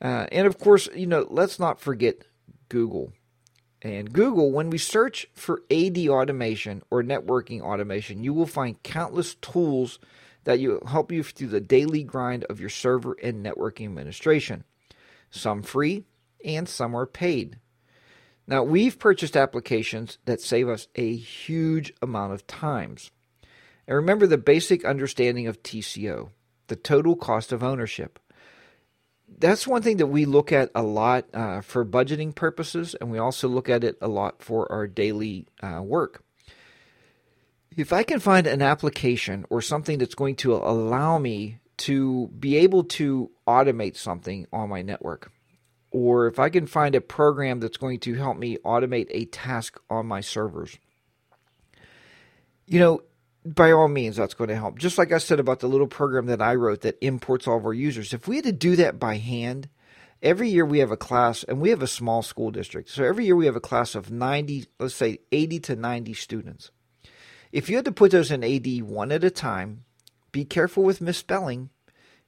uh, 0.00 0.26
and 0.30 0.46
of 0.46 0.58
course, 0.58 0.88
you 0.94 1.06
know, 1.06 1.26
let's 1.30 1.58
not 1.58 1.80
forget 1.80 2.26
Google. 2.68 3.12
And 3.80 4.12
Google, 4.12 4.52
when 4.52 4.70
we 4.70 4.78
search 4.78 5.26
for 5.34 5.62
AD 5.70 5.98
automation 6.08 6.82
or 6.90 7.02
networking 7.02 7.60
automation, 7.60 8.22
you 8.22 8.32
will 8.32 8.46
find 8.46 8.82
countless 8.82 9.34
tools 9.36 9.98
that 10.44 10.60
will 10.60 10.86
help 10.86 11.12
you 11.12 11.22
through 11.22 11.48
the 11.48 11.60
daily 11.60 12.02
grind 12.02 12.44
of 12.44 12.60
your 12.60 12.68
server 12.68 13.16
and 13.22 13.44
networking 13.44 13.86
administration. 13.86 14.64
Some 15.30 15.62
free 15.62 16.04
and 16.44 16.68
some 16.68 16.94
are 16.94 17.06
paid. 17.06 17.58
Now, 18.46 18.62
we've 18.62 18.98
purchased 18.98 19.36
applications 19.36 20.18
that 20.24 20.40
save 20.40 20.68
us 20.68 20.88
a 20.96 21.14
huge 21.14 21.92
amount 22.02 22.32
of 22.32 22.46
times. 22.46 23.10
And 23.86 23.96
remember 23.96 24.26
the 24.26 24.38
basic 24.38 24.84
understanding 24.84 25.46
of 25.46 25.62
TCO, 25.62 26.30
the 26.66 26.76
total 26.76 27.16
cost 27.16 27.52
of 27.52 27.62
ownership 27.62 28.18
that's 29.38 29.66
one 29.66 29.82
thing 29.82 29.96
that 29.98 30.06
we 30.06 30.24
look 30.24 30.52
at 30.52 30.70
a 30.74 30.82
lot 30.82 31.26
uh, 31.34 31.60
for 31.60 31.84
budgeting 31.84 32.34
purposes, 32.34 32.94
and 33.00 33.10
we 33.10 33.18
also 33.18 33.48
look 33.48 33.68
at 33.68 33.84
it 33.84 33.96
a 34.00 34.08
lot 34.08 34.42
for 34.42 34.70
our 34.70 34.86
daily 34.86 35.46
uh, 35.62 35.80
work. 35.82 36.22
If 37.76 37.92
I 37.92 38.02
can 38.02 38.20
find 38.20 38.46
an 38.46 38.62
application 38.62 39.46
or 39.50 39.62
something 39.62 39.98
that's 39.98 40.14
going 40.14 40.36
to 40.36 40.54
allow 40.54 41.18
me 41.18 41.58
to 41.78 42.28
be 42.38 42.56
able 42.58 42.84
to 42.84 43.30
automate 43.46 43.96
something 43.96 44.46
on 44.52 44.68
my 44.68 44.82
network, 44.82 45.32
or 45.90 46.26
if 46.26 46.38
I 46.38 46.48
can 46.48 46.66
find 46.66 46.94
a 46.94 47.00
program 47.00 47.60
that's 47.60 47.76
going 47.76 48.00
to 48.00 48.14
help 48.14 48.36
me 48.36 48.58
automate 48.64 49.08
a 49.10 49.24
task 49.26 49.80
on 49.88 50.06
my 50.06 50.20
servers, 50.20 50.78
you 52.66 52.78
know, 52.78 53.02
by 53.44 53.72
all 53.72 53.88
means, 53.88 54.16
that's 54.16 54.34
going 54.34 54.48
to 54.48 54.56
help. 54.56 54.78
Just 54.78 54.98
like 54.98 55.12
I 55.12 55.18
said 55.18 55.40
about 55.40 55.60
the 55.60 55.68
little 55.68 55.88
program 55.88 56.26
that 56.26 56.40
I 56.40 56.54
wrote 56.54 56.82
that 56.82 56.98
imports 57.00 57.48
all 57.48 57.56
of 57.56 57.66
our 57.66 57.74
users. 57.74 58.12
If 58.12 58.28
we 58.28 58.36
had 58.36 58.44
to 58.44 58.52
do 58.52 58.76
that 58.76 58.98
by 58.98 59.16
hand, 59.16 59.68
every 60.22 60.48
year 60.48 60.64
we 60.64 60.78
have 60.78 60.92
a 60.92 60.96
class, 60.96 61.42
and 61.42 61.60
we 61.60 61.70
have 61.70 61.82
a 61.82 61.88
small 61.88 62.22
school 62.22 62.50
district. 62.50 62.90
So 62.90 63.02
every 63.02 63.24
year 63.24 63.34
we 63.34 63.46
have 63.46 63.56
a 63.56 63.60
class 63.60 63.94
of 63.94 64.10
90, 64.12 64.66
let's 64.78 64.94
say 64.94 65.18
80 65.32 65.60
to 65.60 65.76
90 65.76 66.14
students. 66.14 66.70
If 67.52 67.68
you 67.68 67.76
had 67.76 67.84
to 67.84 67.92
put 67.92 68.10
those 68.10 68.30
in 68.30 68.42
AD 68.42 68.82
one 68.82 69.12
at 69.12 69.24
a 69.24 69.30
time, 69.30 69.84
be 70.32 70.44
careful 70.44 70.82
with 70.82 71.00
misspelling. 71.00 71.70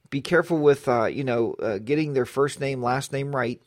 Be 0.09 0.21
careful 0.21 0.59
with, 0.59 0.87
uh, 0.87 1.05
you 1.05 1.23
know, 1.23 1.55
uh, 1.55 1.79
getting 1.79 2.13
their 2.13 2.25
first 2.27 2.59
name, 2.59 2.81
last 2.81 3.11
name 3.11 3.35
right. 3.35 3.61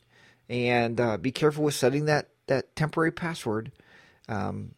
And 0.49 0.99
uh, 0.99 1.17
be 1.17 1.31
careful 1.31 1.65
with 1.65 1.75
setting 1.75 2.05
that, 2.05 2.29
that 2.47 2.75
temporary 2.75 3.11
password 3.11 3.71
Um, 4.27 4.71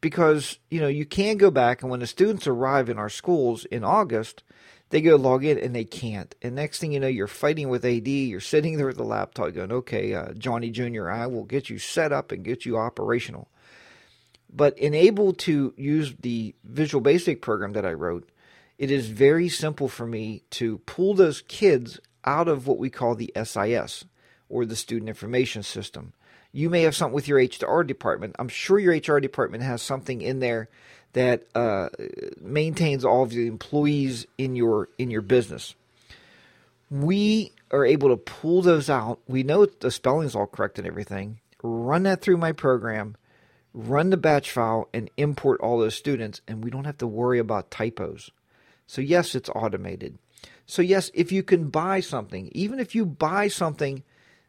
because 0.00 0.58
you 0.70 0.80
know 0.80 0.88
you 0.88 1.06
can 1.06 1.36
go 1.36 1.50
back 1.50 1.82
and 1.82 1.90
when 1.90 2.00
the 2.00 2.06
students 2.06 2.46
arrive 2.46 2.88
in 2.88 2.98
our 2.98 3.08
schools 3.08 3.64
in 3.66 3.84
August, 3.84 4.42
they 4.90 5.00
go 5.00 5.16
log 5.16 5.44
in 5.44 5.58
and 5.58 5.74
they 5.74 5.84
can't. 5.84 6.34
And 6.42 6.54
next 6.54 6.78
thing 6.78 6.92
you 6.92 7.00
know, 7.00 7.08
you're 7.08 7.26
fighting 7.26 7.68
with 7.70 7.84
AD. 7.84 8.06
You're 8.08 8.40
sitting 8.40 8.76
there 8.76 8.86
with 8.88 8.98
the 8.98 9.04
laptop 9.04 9.54
going, 9.54 9.72
"Okay, 9.72 10.14
uh, 10.14 10.32
Johnny 10.34 10.70
Junior, 10.70 11.10
I 11.10 11.26
will 11.26 11.44
get 11.44 11.70
you 11.70 11.78
set 11.78 12.12
up 12.12 12.32
and 12.32 12.44
get 12.44 12.66
you 12.66 12.76
operational." 12.76 13.48
But 14.52 14.78
enable 14.78 15.32
to 15.34 15.72
use 15.76 16.14
the 16.20 16.54
Visual 16.64 17.00
Basic 17.00 17.40
program 17.40 17.72
that 17.72 17.86
I 17.86 17.92
wrote, 17.92 18.28
it 18.78 18.90
is 18.90 19.08
very 19.08 19.48
simple 19.48 19.88
for 19.88 20.06
me 20.06 20.42
to 20.50 20.78
pull 20.78 21.14
those 21.14 21.42
kids 21.42 22.00
out 22.24 22.48
of 22.48 22.66
what 22.66 22.78
we 22.78 22.90
call 22.90 23.14
the 23.14 23.32
SIS 23.42 24.04
or 24.48 24.66
the 24.66 24.76
Student 24.76 25.08
Information 25.08 25.62
System 25.62 26.12
you 26.52 26.68
may 26.68 26.82
have 26.82 26.94
something 26.94 27.14
with 27.14 27.28
your 27.28 27.38
HR 27.38 27.82
department. 27.82 28.36
I'm 28.38 28.48
sure 28.48 28.78
your 28.78 28.94
HR 28.94 29.20
department 29.20 29.62
has 29.64 29.80
something 29.82 30.20
in 30.20 30.40
there 30.40 30.68
that 31.14 31.44
uh, 31.54 31.88
maintains 32.40 33.04
all 33.04 33.22
of 33.22 33.30
the 33.30 33.46
employees 33.46 34.26
in 34.38 34.54
your 34.54 34.88
in 34.98 35.10
your 35.10 35.22
business. 35.22 35.74
We 36.90 37.52
are 37.70 37.86
able 37.86 38.10
to 38.10 38.16
pull 38.16 38.60
those 38.60 38.90
out. 38.90 39.18
We 39.26 39.42
know 39.42 39.64
the 39.64 39.90
spelling's 39.90 40.34
all 40.34 40.46
correct 40.46 40.78
and 40.78 40.86
everything. 40.86 41.40
Run 41.62 42.02
that 42.02 42.20
through 42.20 42.36
my 42.36 42.52
program, 42.52 43.16
run 43.74 44.10
the 44.10 44.16
batch 44.16 44.50
file, 44.50 44.88
and 44.92 45.10
import 45.16 45.60
all 45.60 45.78
those 45.78 45.94
students, 45.94 46.40
and 46.46 46.62
we 46.62 46.70
don't 46.70 46.84
have 46.84 46.98
to 46.98 47.06
worry 47.06 47.38
about 47.38 47.70
typos. 47.70 48.30
So 48.86 49.00
yes, 49.00 49.34
it's 49.34 49.48
automated. 49.50 50.18
So 50.66 50.82
yes, 50.82 51.10
if 51.14 51.32
you 51.32 51.42
can 51.42 51.70
buy 51.70 52.00
something, 52.00 52.50
even 52.52 52.78
if 52.78 52.94
you 52.94 53.06
buy 53.06 53.48
something 53.48 54.02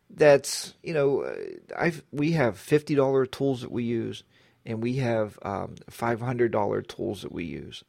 that's 0.10 0.74
you 0.84 0.94
know 0.94 1.24
uh, 1.24 1.36
I 1.78 1.94
we 2.12 2.34
have 2.34 2.58
fifty 2.58 2.96
dollar 2.96 3.26
tools 3.26 3.62
that 3.62 3.72
we 3.72 3.84
use, 3.84 4.24
and 4.66 4.82
we 4.82 4.98
have 4.98 5.40
um, 5.42 5.76
five 5.90 6.22
hundred 6.22 6.52
dollar 6.52 6.82
tools 6.82 7.22
that 7.22 7.32
we 7.32 7.46
use. 7.46 7.84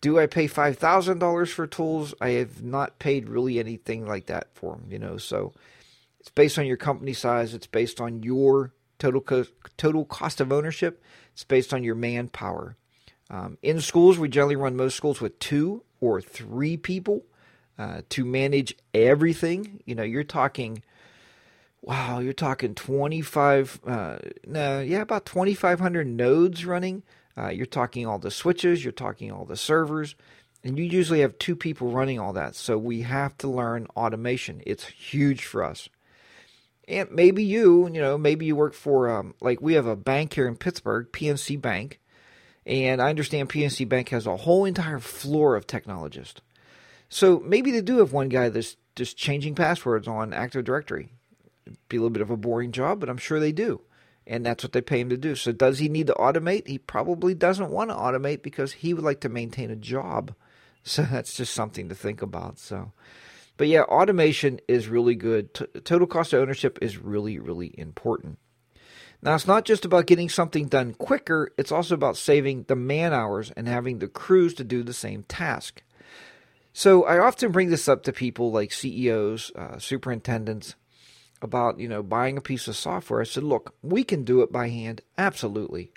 Do 0.00 0.18
I 0.18 0.26
pay 0.26 0.46
five 0.46 0.78
thousand 0.78 1.18
dollars 1.18 1.50
for 1.50 1.66
tools? 1.66 2.14
I 2.20 2.30
have 2.30 2.62
not 2.62 2.98
paid 2.98 3.28
really 3.28 3.58
anything 3.58 4.06
like 4.06 4.26
that 4.26 4.48
for 4.54 4.76
them. 4.76 4.86
You 4.90 4.98
know, 4.98 5.16
so 5.18 5.52
it's 6.20 6.30
based 6.30 6.58
on 6.58 6.66
your 6.66 6.76
company 6.76 7.12
size. 7.12 7.54
It's 7.54 7.66
based 7.66 8.00
on 8.00 8.22
your 8.22 8.72
total 8.98 9.20
co- 9.20 9.46
total 9.76 10.04
cost 10.04 10.40
of 10.40 10.52
ownership. 10.52 11.02
It's 11.32 11.44
based 11.44 11.72
on 11.74 11.84
your 11.84 11.94
manpower. 11.94 12.76
Um, 13.30 13.58
in 13.62 13.80
schools, 13.80 14.18
we 14.18 14.28
generally 14.28 14.56
run 14.56 14.76
most 14.76 14.96
schools 14.96 15.20
with 15.20 15.38
two 15.38 15.82
or 16.00 16.20
three 16.20 16.76
people 16.76 17.24
uh, 17.78 18.02
to 18.10 18.24
manage 18.24 18.74
everything. 18.94 19.82
You 19.86 19.94
know, 19.94 20.02
you're 20.02 20.24
talking 20.24 20.82
Wow, 21.82 22.18
you're 22.18 22.32
talking 22.32 22.74
25, 22.74 23.80
uh, 23.86 24.18
no, 24.46 24.80
yeah, 24.80 25.00
about 25.00 25.26
2,500 25.26 26.06
nodes 26.06 26.66
running. 26.66 27.04
Uh, 27.36 27.48
you're 27.48 27.66
talking 27.66 28.04
all 28.04 28.18
the 28.18 28.32
switches, 28.32 28.84
you're 28.84 28.92
talking 28.92 29.30
all 29.30 29.44
the 29.44 29.56
servers, 29.56 30.16
and 30.64 30.76
you 30.76 30.84
usually 30.84 31.20
have 31.20 31.38
two 31.38 31.54
people 31.54 31.90
running 31.90 32.18
all 32.18 32.32
that. 32.32 32.56
So 32.56 32.76
we 32.76 33.02
have 33.02 33.38
to 33.38 33.48
learn 33.48 33.86
automation. 33.96 34.60
It's 34.66 34.86
huge 34.86 35.44
for 35.44 35.62
us. 35.62 35.88
And 36.88 37.10
maybe 37.12 37.44
you, 37.44 37.86
you 37.92 38.00
know, 38.00 38.18
maybe 38.18 38.46
you 38.46 38.56
work 38.56 38.74
for, 38.74 39.10
um, 39.10 39.34
like 39.40 39.60
we 39.60 39.74
have 39.74 39.86
a 39.86 39.94
bank 39.94 40.32
here 40.32 40.48
in 40.48 40.56
Pittsburgh, 40.56 41.06
PNC 41.12 41.60
Bank, 41.60 42.00
and 42.64 43.00
I 43.00 43.10
understand 43.10 43.50
PNC 43.50 43.86
Bank 43.88 44.08
has 44.08 44.26
a 44.26 44.38
whole 44.38 44.64
entire 44.64 44.98
floor 44.98 45.54
of 45.54 45.66
technologists. 45.66 46.40
So 47.10 47.40
maybe 47.40 47.70
they 47.70 47.82
do 47.82 47.98
have 47.98 48.12
one 48.12 48.30
guy 48.30 48.48
that's 48.48 48.76
just 48.96 49.16
changing 49.16 49.54
passwords 49.54 50.08
on 50.08 50.32
Active 50.32 50.64
Directory 50.64 51.10
It'd 51.68 51.88
be 51.88 51.98
a 51.98 52.00
little 52.00 52.10
bit 52.10 52.22
of 52.22 52.30
a 52.30 52.36
boring 52.36 52.72
job, 52.72 53.00
but 53.00 53.10
I'm 53.10 53.18
sure 53.18 53.38
they 53.38 53.52
do. 53.52 53.82
And 54.26 54.44
that's 54.44 54.64
what 54.64 54.72
they 54.72 54.80
pay 54.80 55.00
him 55.00 55.10
to 55.10 55.16
do. 55.16 55.34
So, 55.34 55.52
does 55.52 55.78
he 55.78 55.88
need 55.88 56.06
to 56.08 56.14
automate? 56.14 56.66
He 56.66 56.78
probably 56.78 57.34
doesn't 57.34 57.70
want 57.70 57.90
to 57.90 57.96
automate 57.96 58.42
because 58.42 58.72
he 58.72 58.94
would 58.94 59.04
like 59.04 59.20
to 59.20 59.28
maintain 59.28 59.70
a 59.70 59.76
job. 59.76 60.34
So, 60.84 61.02
that's 61.02 61.36
just 61.36 61.52
something 61.52 61.90
to 61.90 61.94
think 61.94 62.22
about. 62.22 62.58
So, 62.58 62.92
but 63.58 63.68
yeah, 63.68 63.82
automation 63.82 64.60
is 64.66 64.88
really 64.88 65.14
good. 65.14 65.52
T- 65.52 65.66
total 65.84 66.06
cost 66.06 66.32
of 66.32 66.40
ownership 66.40 66.78
is 66.80 66.96
really, 66.96 67.38
really 67.38 67.74
important. 67.78 68.38
Now, 69.20 69.34
it's 69.34 69.46
not 69.46 69.64
just 69.64 69.84
about 69.84 70.06
getting 70.06 70.28
something 70.28 70.68
done 70.68 70.94
quicker, 70.94 71.52
it's 71.58 71.72
also 71.72 71.94
about 71.94 72.16
saving 72.16 72.64
the 72.68 72.76
man 72.76 73.12
hours 73.12 73.50
and 73.56 73.68
having 73.68 73.98
the 73.98 74.08
crews 74.08 74.54
to 74.54 74.64
do 74.64 74.82
the 74.82 74.94
same 74.94 75.24
task. 75.24 75.82
So, 76.72 77.04
I 77.04 77.18
often 77.18 77.52
bring 77.52 77.68
this 77.68 77.88
up 77.88 78.04
to 78.04 78.12
people 78.12 78.52
like 78.52 78.72
CEOs, 78.72 79.50
uh, 79.56 79.78
superintendents, 79.78 80.76
about 81.42 81.78
you 81.78 81.88
know 81.88 82.02
buying 82.02 82.36
a 82.36 82.42
piece 82.42 82.68
of 82.68 82.76
software, 82.76 83.20
I 83.20 83.24
said, 83.24 83.42
look, 83.42 83.74
we 83.82 84.04
can 84.04 84.24
do 84.24 84.42
it 84.42 84.52
by 84.52 84.68
hand, 84.68 85.02
absolutely. 85.16 85.92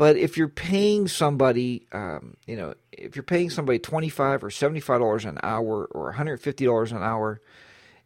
But 0.00 0.16
if 0.16 0.38
you're 0.38 0.48
paying 0.48 1.08
somebody, 1.08 1.86
um, 1.92 2.38
you 2.46 2.56
know, 2.56 2.72
if 2.90 3.16
you're 3.16 3.22
paying 3.22 3.50
somebody 3.50 3.78
twenty-five 3.78 4.42
or 4.42 4.50
seventy-five 4.50 4.98
dollars 4.98 5.26
an 5.26 5.38
hour 5.42 5.84
or 5.90 6.04
one 6.04 6.14
hundred 6.14 6.40
fifty 6.40 6.64
dollars 6.64 6.90
an 6.90 7.02
hour, 7.02 7.38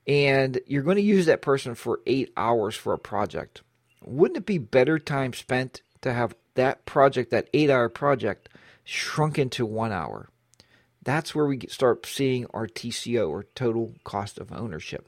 and 0.04 0.58
you're 0.66 0.82
going 0.82 0.96
to 0.96 1.02
use 1.02 1.26
that 1.26 1.40
person 1.40 1.76
for 1.76 2.00
eight 2.04 2.32
hours 2.36 2.74
for 2.74 2.94
a 2.94 2.98
project, 2.98 3.62
wouldn't 4.04 4.38
it 4.38 4.44
be 4.44 4.58
better 4.58 4.98
time 4.98 5.32
spent 5.32 5.82
to 6.00 6.12
have 6.12 6.34
that 6.56 6.84
project, 6.84 7.30
that 7.30 7.48
eight-hour 7.54 7.90
project, 7.90 8.48
shrunk 8.82 9.38
into 9.38 9.64
one 9.64 9.92
hour? 9.92 10.28
That's 11.04 11.32
where 11.32 11.46
we 11.46 11.60
start 11.68 12.06
seeing 12.06 12.46
our 12.52 12.66
TCO 12.66 13.30
or 13.30 13.44
total 13.54 13.94
cost 14.02 14.38
of 14.38 14.50
ownership 14.50 15.06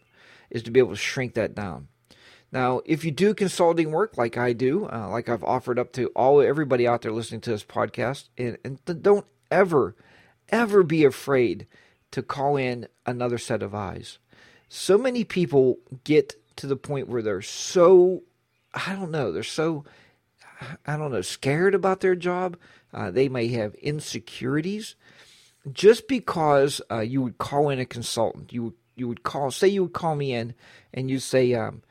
is 0.50 0.62
to 0.62 0.70
be 0.70 0.78
able 0.78 0.90
to 0.90 0.96
shrink 0.96 1.34
that 1.34 1.56
down. 1.56 1.88
Now, 2.56 2.80
if 2.86 3.04
you 3.04 3.10
do 3.10 3.34
consulting 3.34 3.90
work 3.90 4.16
like 4.16 4.38
I 4.38 4.54
do, 4.54 4.86
uh, 4.86 5.10
like 5.10 5.28
I've 5.28 5.44
offered 5.44 5.78
up 5.78 5.92
to 5.92 6.06
all 6.16 6.40
everybody 6.40 6.88
out 6.88 7.02
there 7.02 7.12
listening 7.12 7.42
to 7.42 7.50
this 7.50 7.62
podcast, 7.62 8.30
and, 8.38 8.56
and 8.64 8.80
don't 9.02 9.26
ever, 9.50 9.94
ever 10.48 10.82
be 10.82 11.04
afraid 11.04 11.66
to 12.12 12.22
call 12.22 12.56
in 12.56 12.88
another 13.04 13.36
set 13.36 13.62
of 13.62 13.74
eyes. 13.74 14.16
So 14.70 14.96
many 14.96 15.22
people 15.22 15.76
get 16.04 16.34
to 16.56 16.66
the 16.66 16.76
point 16.76 17.10
where 17.10 17.20
they're 17.20 17.42
so, 17.42 18.22
I 18.72 18.94
don't 18.94 19.10
know, 19.10 19.32
they're 19.32 19.42
so, 19.42 19.84
I 20.86 20.96
don't 20.96 21.12
know, 21.12 21.20
scared 21.20 21.74
about 21.74 22.00
their 22.00 22.16
job. 22.16 22.56
Uh, 22.90 23.10
they 23.10 23.28
may 23.28 23.48
have 23.48 23.74
insecurities. 23.74 24.94
Just 25.70 26.08
because 26.08 26.80
uh, 26.90 27.00
you 27.00 27.20
would 27.20 27.36
call 27.36 27.68
in 27.68 27.80
a 27.80 27.84
consultant, 27.84 28.50
you 28.50 28.62
would 28.62 28.74
you 28.94 29.08
would 29.08 29.22
call, 29.22 29.50
say 29.50 29.68
you 29.68 29.82
would 29.82 29.92
call 29.92 30.16
me 30.16 30.32
in 30.32 30.54
and 30.94 31.10
you 31.10 31.18
say, 31.18 31.52
um, 31.52 31.82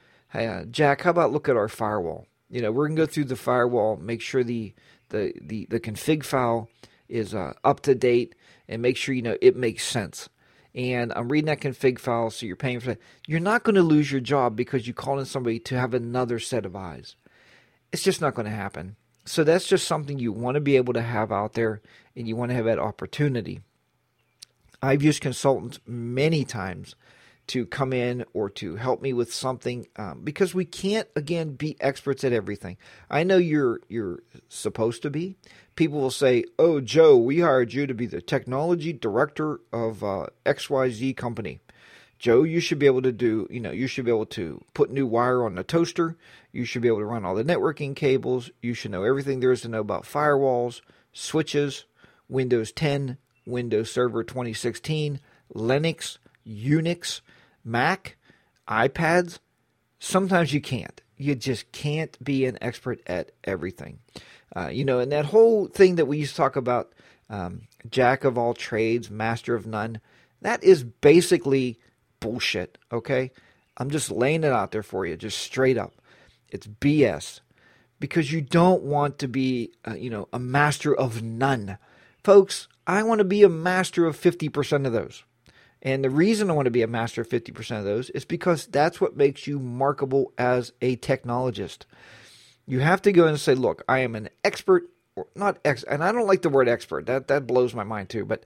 uh, 0.43 0.65
Jack, 0.65 1.01
how 1.01 1.11
about 1.11 1.31
look 1.31 1.47
at 1.47 1.55
our 1.55 1.67
firewall? 1.67 2.27
You 2.49 2.61
know, 2.61 2.71
we're 2.71 2.87
gonna 2.87 2.97
go 2.97 3.05
through 3.05 3.25
the 3.25 3.35
firewall, 3.35 3.97
make 3.97 4.21
sure 4.21 4.43
the 4.43 4.73
the 5.09 5.33
the, 5.41 5.67
the 5.69 5.79
config 5.79 6.23
file 6.23 6.69
is 7.07 7.33
uh, 7.33 7.53
up 7.63 7.81
to 7.81 7.95
date, 7.95 8.35
and 8.67 8.81
make 8.81 8.97
sure 8.97 9.15
you 9.15 9.21
know 9.21 9.37
it 9.41 9.55
makes 9.55 9.83
sense. 9.85 10.29
And 10.73 11.13
I'm 11.15 11.29
reading 11.29 11.45
that 11.45 11.61
config 11.61 11.99
file, 11.99 12.29
so 12.29 12.45
you're 12.45 12.57
paying 12.57 12.81
for 12.81 12.87
that. 12.87 13.01
You're 13.27 13.39
not 13.39 13.63
going 13.63 13.75
to 13.75 13.81
lose 13.81 14.11
your 14.11 14.19
job 14.19 14.57
because 14.57 14.87
you 14.87 14.93
call 14.93 15.19
in 15.19 15.25
somebody 15.25 15.57
to 15.59 15.79
have 15.79 15.93
another 15.93 16.37
set 16.37 16.65
of 16.65 16.75
eyes. 16.75 17.15
It's 17.93 18.03
just 18.03 18.19
not 18.19 18.35
going 18.35 18.47
to 18.47 18.51
happen. 18.51 18.97
So 19.23 19.45
that's 19.45 19.67
just 19.67 19.87
something 19.87 20.19
you 20.19 20.33
want 20.33 20.55
to 20.55 20.61
be 20.61 20.75
able 20.75 20.91
to 20.93 21.01
have 21.01 21.31
out 21.31 21.53
there, 21.53 21.81
and 22.15 22.27
you 22.27 22.35
want 22.35 22.49
to 22.49 22.55
have 22.55 22.65
that 22.65 22.77
opportunity. 22.77 23.61
I've 24.81 25.01
used 25.01 25.21
consultants 25.21 25.79
many 25.87 26.43
times 26.43 26.95
to 27.47 27.65
come 27.65 27.93
in 27.93 28.25
or 28.33 28.49
to 28.49 28.75
help 28.75 29.01
me 29.01 29.13
with 29.13 29.33
something 29.33 29.87
um, 29.97 30.21
because 30.23 30.55
we 30.55 30.65
can't 30.65 31.07
again 31.15 31.51
be 31.51 31.77
experts 31.79 32.23
at 32.23 32.33
everything. 32.33 32.77
I 33.09 33.23
know 33.23 33.37
you're 33.37 33.81
you're 33.87 34.19
supposed 34.49 35.01
to 35.03 35.09
be. 35.09 35.35
People 35.75 35.99
will 35.99 36.11
say, 36.11 36.45
"Oh, 36.57 36.81
Joe, 36.81 37.17
we 37.17 37.41
hired 37.41 37.73
you 37.73 37.85
to 37.87 37.93
be 37.93 38.05
the 38.05 38.21
technology 38.21 38.93
director 38.93 39.59
of 39.71 40.03
uh, 40.03 40.27
XYZ 40.45 41.15
company." 41.15 41.59
Joe, 42.17 42.43
you 42.43 42.59
should 42.61 42.79
be 42.79 42.85
able 42.85 43.01
to 43.01 43.11
do, 43.11 43.45
you 43.51 43.59
know, 43.59 43.71
you 43.71 43.87
should 43.87 44.05
be 44.05 44.11
able 44.11 44.25
to 44.27 44.63
put 44.73 44.89
new 44.89 45.05
wire 45.05 45.43
on 45.43 45.55
the 45.55 45.63
toaster. 45.63 46.15
You 46.53 46.63
should 46.63 46.81
be 46.81 46.87
able 46.87 46.99
to 46.99 47.05
run 47.05 47.25
all 47.25 47.35
the 47.35 47.43
networking 47.43 47.93
cables. 47.95 48.49
You 48.61 48.73
should 48.73 48.91
know 48.91 49.03
everything 49.03 49.41
there 49.41 49.51
is 49.51 49.61
to 49.61 49.67
know 49.67 49.81
about 49.81 50.05
firewalls, 50.05 50.79
switches, 51.11 51.83
Windows 52.29 52.71
10, 52.71 53.17
Windows 53.45 53.91
Server 53.91 54.23
2016, 54.23 55.19
Linux, 55.53 56.17
Unix, 56.47 57.21
Mac, 57.65 58.15
iPads. 58.69 59.39
Sometimes 59.99 60.53
you 60.53 60.61
can't. 60.61 61.01
You 61.17 61.35
just 61.35 61.71
can't 61.71 62.23
be 62.23 62.45
an 62.45 62.57
expert 62.61 63.01
at 63.07 63.31
everything. 63.43 63.99
Uh, 64.55 64.69
you 64.71 64.85
know, 64.85 64.99
and 64.99 65.11
that 65.11 65.25
whole 65.25 65.67
thing 65.67 65.95
that 65.95 66.05
we 66.05 66.19
used 66.19 66.31
to 66.31 66.37
talk 66.37 66.55
about, 66.55 66.93
um, 67.29 67.63
jack 67.89 68.23
of 68.23 68.37
all 68.37 68.53
trades, 68.53 69.09
master 69.09 69.55
of 69.55 69.65
none, 69.65 69.99
that 70.41 70.63
is 70.63 70.83
basically 70.83 71.79
bullshit, 72.19 72.77
okay? 72.91 73.31
I'm 73.77 73.89
just 73.89 74.11
laying 74.11 74.43
it 74.43 74.51
out 74.51 74.71
there 74.71 74.83
for 74.83 75.05
you, 75.05 75.17
just 75.17 75.39
straight 75.39 75.77
up. 75.77 75.93
It's 76.49 76.67
BS 76.67 77.41
because 77.99 78.31
you 78.31 78.41
don't 78.41 78.83
want 78.83 79.19
to 79.19 79.27
be, 79.27 79.71
uh, 79.87 79.95
you 79.95 80.09
know, 80.09 80.27
a 80.31 80.39
master 80.39 80.95
of 80.95 81.23
none. 81.23 81.77
Folks, 82.23 82.67
I 82.87 83.03
want 83.03 83.19
to 83.19 83.25
be 83.25 83.43
a 83.43 83.49
master 83.49 84.05
of 84.05 84.19
50% 84.19 84.85
of 84.85 84.93
those. 84.93 85.23
And 85.85 86.03
the 86.03 86.09
reason 86.09 86.49
I 86.49 86.53
want 86.53 86.65
to 86.65 86.71
be 86.71 86.81
a 86.81 86.87
master 86.87 87.21
of 87.21 87.29
50% 87.29 87.77
of 87.77 87.85
those 87.85 88.09
is 88.09 88.25
because 88.25 88.65
that's 88.65 88.99
what 88.99 89.15
makes 89.15 89.45
you 89.45 89.59
markable 89.59 90.33
as 90.35 90.73
a 90.81 90.97
technologist. 90.97 91.83
You 92.65 92.79
have 92.79 93.03
to 93.03 93.11
go 93.11 93.25
in 93.25 93.29
and 93.29 93.39
say, 93.39 93.53
look, 93.53 93.83
I 93.87 93.99
am 93.99 94.15
an 94.15 94.29
expert, 94.43 94.89
or 95.15 95.27
not 95.35 95.59
ex, 95.63 95.83
and 95.83 96.03
I 96.03 96.11
don't 96.11 96.25
like 96.25 96.41
the 96.41 96.49
word 96.49 96.67
expert. 96.67 97.05
That 97.05 97.27
that 97.27 97.45
blows 97.45 97.75
my 97.75 97.83
mind 97.83 98.09
too. 98.09 98.25
But 98.25 98.45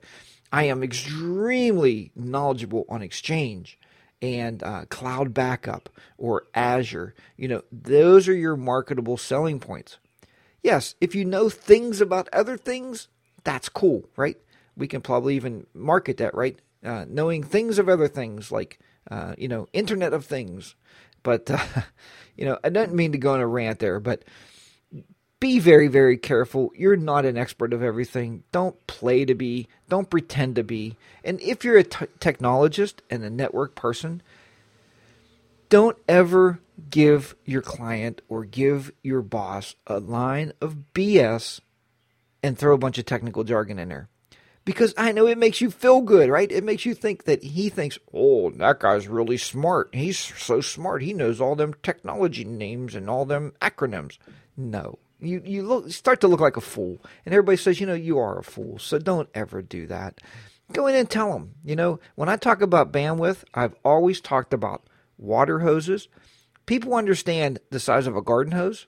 I 0.52 0.64
am 0.64 0.82
extremely 0.82 2.12
knowledgeable 2.14 2.84
on 2.90 3.00
Exchange 3.00 3.78
and 4.20 4.62
uh, 4.62 4.84
cloud 4.90 5.32
backup 5.32 5.88
or 6.18 6.44
Azure. 6.54 7.14
You 7.38 7.48
know, 7.48 7.62
those 7.72 8.28
are 8.28 8.34
your 8.34 8.56
marketable 8.56 9.16
selling 9.16 9.60
points. 9.60 9.96
Yes, 10.62 10.94
if 11.00 11.14
you 11.14 11.24
know 11.24 11.48
things 11.48 12.02
about 12.02 12.28
other 12.34 12.58
things, 12.58 13.08
that's 13.44 13.70
cool, 13.70 14.10
right? 14.14 14.36
We 14.76 14.86
can 14.86 15.00
probably 15.00 15.36
even 15.36 15.66
market 15.72 16.18
that, 16.18 16.34
right? 16.34 16.58
Uh, 16.82 17.04
knowing 17.08 17.42
things 17.42 17.78
of 17.78 17.88
other 17.88 18.08
things 18.08 18.50
like, 18.50 18.78
uh, 19.10 19.34
you 19.36 19.48
know, 19.48 19.68
Internet 19.72 20.14
of 20.14 20.24
Things. 20.24 20.74
But, 21.22 21.50
uh, 21.50 21.58
you 22.36 22.46
know, 22.46 22.58
I 22.64 22.70
don't 22.70 22.94
mean 22.94 23.12
to 23.12 23.18
go 23.18 23.34
on 23.34 23.40
a 23.40 23.46
rant 23.46 23.80
there, 23.80 24.00
but 24.00 24.24
be 25.40 25.58
very, 25.58 25.88
very 25.88 26.18
careful. 26.18 26.70
You're 26.76 26.96
not 26.96 27.24
an 27.24 27.38
expert 27.38 27.72
of 27.72 27.82
everything. 27.82 28.44
Don't 28.52 28.86
play 28.86 29.24
to 29.24 29.34
be. 29.34 29.68
Don't 29.88 30.10
pretend 30.10 30.56
to 30.56 30.62
be. 30.62 30.96
And 31.24 31.40
if 31.40 31.64
you're 31.64 31.78
a 31.78 31.84
t- 31.84 32.06
technologist 32.20 32.96
and 33.08 33.24
a 33.24 33.30
network 33.30 33.74
person, 33.74 34.22
don't 35.70 35.96
ever 36.08 36.60
give 36.90 37.34
your 37.46 37.62
client 37.62 38.20
or 38.28 38.44
give 38.44 38.92
your 39.02 39.22
boss 39.22 39.74
a 39.86 39.98
line 39.98 40.52
of 40.60 40.76
BS 40.94 41.60
and 42.42 42.58
throw 42.58 42.74
a 42.74 42.78
bunch 42.78 42.98
of 42.98 43.06
technical 43.06 43.44
jargon 43.44 43.78
in 43.78 43.88
there. 43.88 44.08
Because 44.64 44.92
I 44.96 45.12
know 45.12 45.26
it 45.26 45.38
makes 45.38 45.60
you 45.60 45.70
feel 45.70 46.02
good, 46.02 46.28
right? 46.28 46.50
It 46.50 46.64
makes 46.64 46.84
you 46.84 46.94
think 46.94 47.24
that 47.24 47.42
he 47.42 47.70
thinks, 47.70 47.98
oh, 48.12 48.50
that 48.50 48.80
guy's 48.80 49.08
really 49.08 49.38
smart. 49.38 49.88
He's 49.94 50.18
so 50.18 50.60
smart. 50.60 51.02
He 51.02 51.14
knows 51.14 51.40
all 51.40 51.56
them 51.56 51.74
technology 51.82 52.44
names 52.44 52.94
and 52.94 53.08
all 53.08 53.24
them 53.24 53.54
acronyms. 53.62 54.18
No, 54.56 54.98
you 55.18 55.42
you 55.44 55.62
look 55.62 55.90
start 55.90 56.20
to 56.20 56.28
look 56.28 56.40
like 56.40 56.56
a 56.56 56.62
fool, 56.62 57.02
and 57.24 57.34
everybody 57.34 57.56
says, 57.56 57.80
you 57.80 57.86
know, 57.86 57.94
you 57.94 58.18
are 58.18 58.38
a 58.38 58.44
fool. 58.44 58.78
So 58.78 58.98
don't 58.98 59.28
ever 59.34 59.62
do 59.62 59.86
that. 59.86 60.20
Go 60.72 60.86
in 60.86 60.94
and 60.94 61.10
tell 61.10 61.32
them. 61.32 61.54
You 61.64 61.76
know, 61.76 62.00
when 62.14 62.28
I 62.28 62.36
talk 62.36 62.60
about 62.60 62.92
bandwidth, 62.92 63.44
I've 63.54 63.74
always 63.84 64.20
talked 64.20 64.52
about 64.52 64.84
water 65.18 65.60
hoses. 65.60 66.08
People 66.66 66.94
understand 66.94 67.58
the 67.70 67.80
size 67.80 68.06
of 68.06 68.16
a 68.16 68.22
garden 68.22 68.52
hose, 68.52 68.86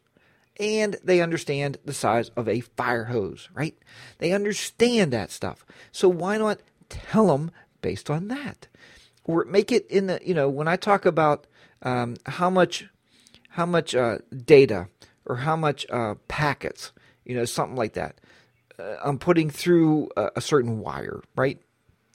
and 0.59 0.97
they 1.03 1.21
understand 1.21 1.79
the 1.85 1.95
size 1.95 2.31
of 2.31 2.49
a 2.49 2.61
fire 2.61 3.05
hose, 3.05 3.49
right? 3.55 3.77
They 4.19 4.33
understand 4.33 5.13
that 5.13 5.31
stuff. 5.31 5.65
So 5.93 6.09
why 6.09 6.39
not 6.39 6.61
tell 6.89 7.29
them 7.29 7.51
based 7.81 8.11
on 8.11 8.29
that, 8.29 8.69
or 9.25 9.45
make 9.45 9.73
it 9.73 9.87
in 9.89 10.07
the 10.07 10.21
you 10.25 10.35
know 10.35 10.49
when 10.49 10.69
I 10.69 10.77
talk 10.77 11.07
about 11.07 11.47
um, 11.83 12.17
how 12.27 12.51
much 12.51 12.87
how 13.51 13.67
much 13.67 13.95
uh, 13.95 14.19
data 14.45 14.89
or 15.27 15.37
how 15.37 15.57
much 15.57 15.87
uh, 15.91 16.15
packets, 16.29 16.93
you 17.25 17.35
know, 17.35 17.45
something 17.45 17.77
like 17.77 17.95
that. 17.95 18.21
Uh, 18.79 18.97
I'm 19.05 19.19
putting 19.19 19.51
through 19.51 20.11
a, 20.17 20.31
a, 20.37 20.41
certain 20.41 20.81
wire, 20.81 21.23
right? 21.37 21.61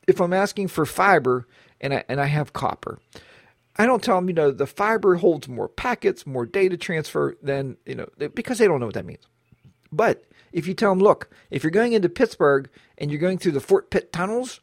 If 0.07 0.19
I'm 0.19 0.33
asking 0.33 0.69
for 0.69 0.85
fiber 0.85 1.47
and 1.79 1.93
I, 1.93 2.03
and 2.09 2.19
I 2.19 2.25
have 2.25 2.53
copper, 2.53 2.99
I 3.77 3.85
don't 3.85 4.03
tell 4.03 4.15
them, 4.15 4.27
you 4.27 4.33
know, 4.33 4.51
the 4.51 4.65
fiber 4.65 5.15
holds 5.15 5.47
more 5.47 5.67
packets, 5.67 6.25
more 6.25 6.45
data 6.45 6.77
transfer 6.77 7.37
than, 7.41 7.77
you 7.85 7.95
know, 7.95 8.07
because 8.33 8.57
they 8.57 8.67
don't 8.67 8.79
know 8.79 8.87
what 8.87 8.95
that 8.95 9.05
means. 9.05 9.27
But 9.91 10.23
if 10.51 10.67
you 10.67 10.73
tell 10.73 10.91
them, 10.91 10.99
look, 10.99 11.29
if 11.51 11.63
you're 11.63 11.71
going 11.71 11.93
into 11.93 12.09
Pittsburgh 12.09 12.69
and 12.97 13.11
you're 13.11 13.19
going 13.19 13.37
through 13.37 13.51
the 13.53 13.59
Fort 13.59 13.89
Pitt 13.91 14.11
tunnels 14.11 14.61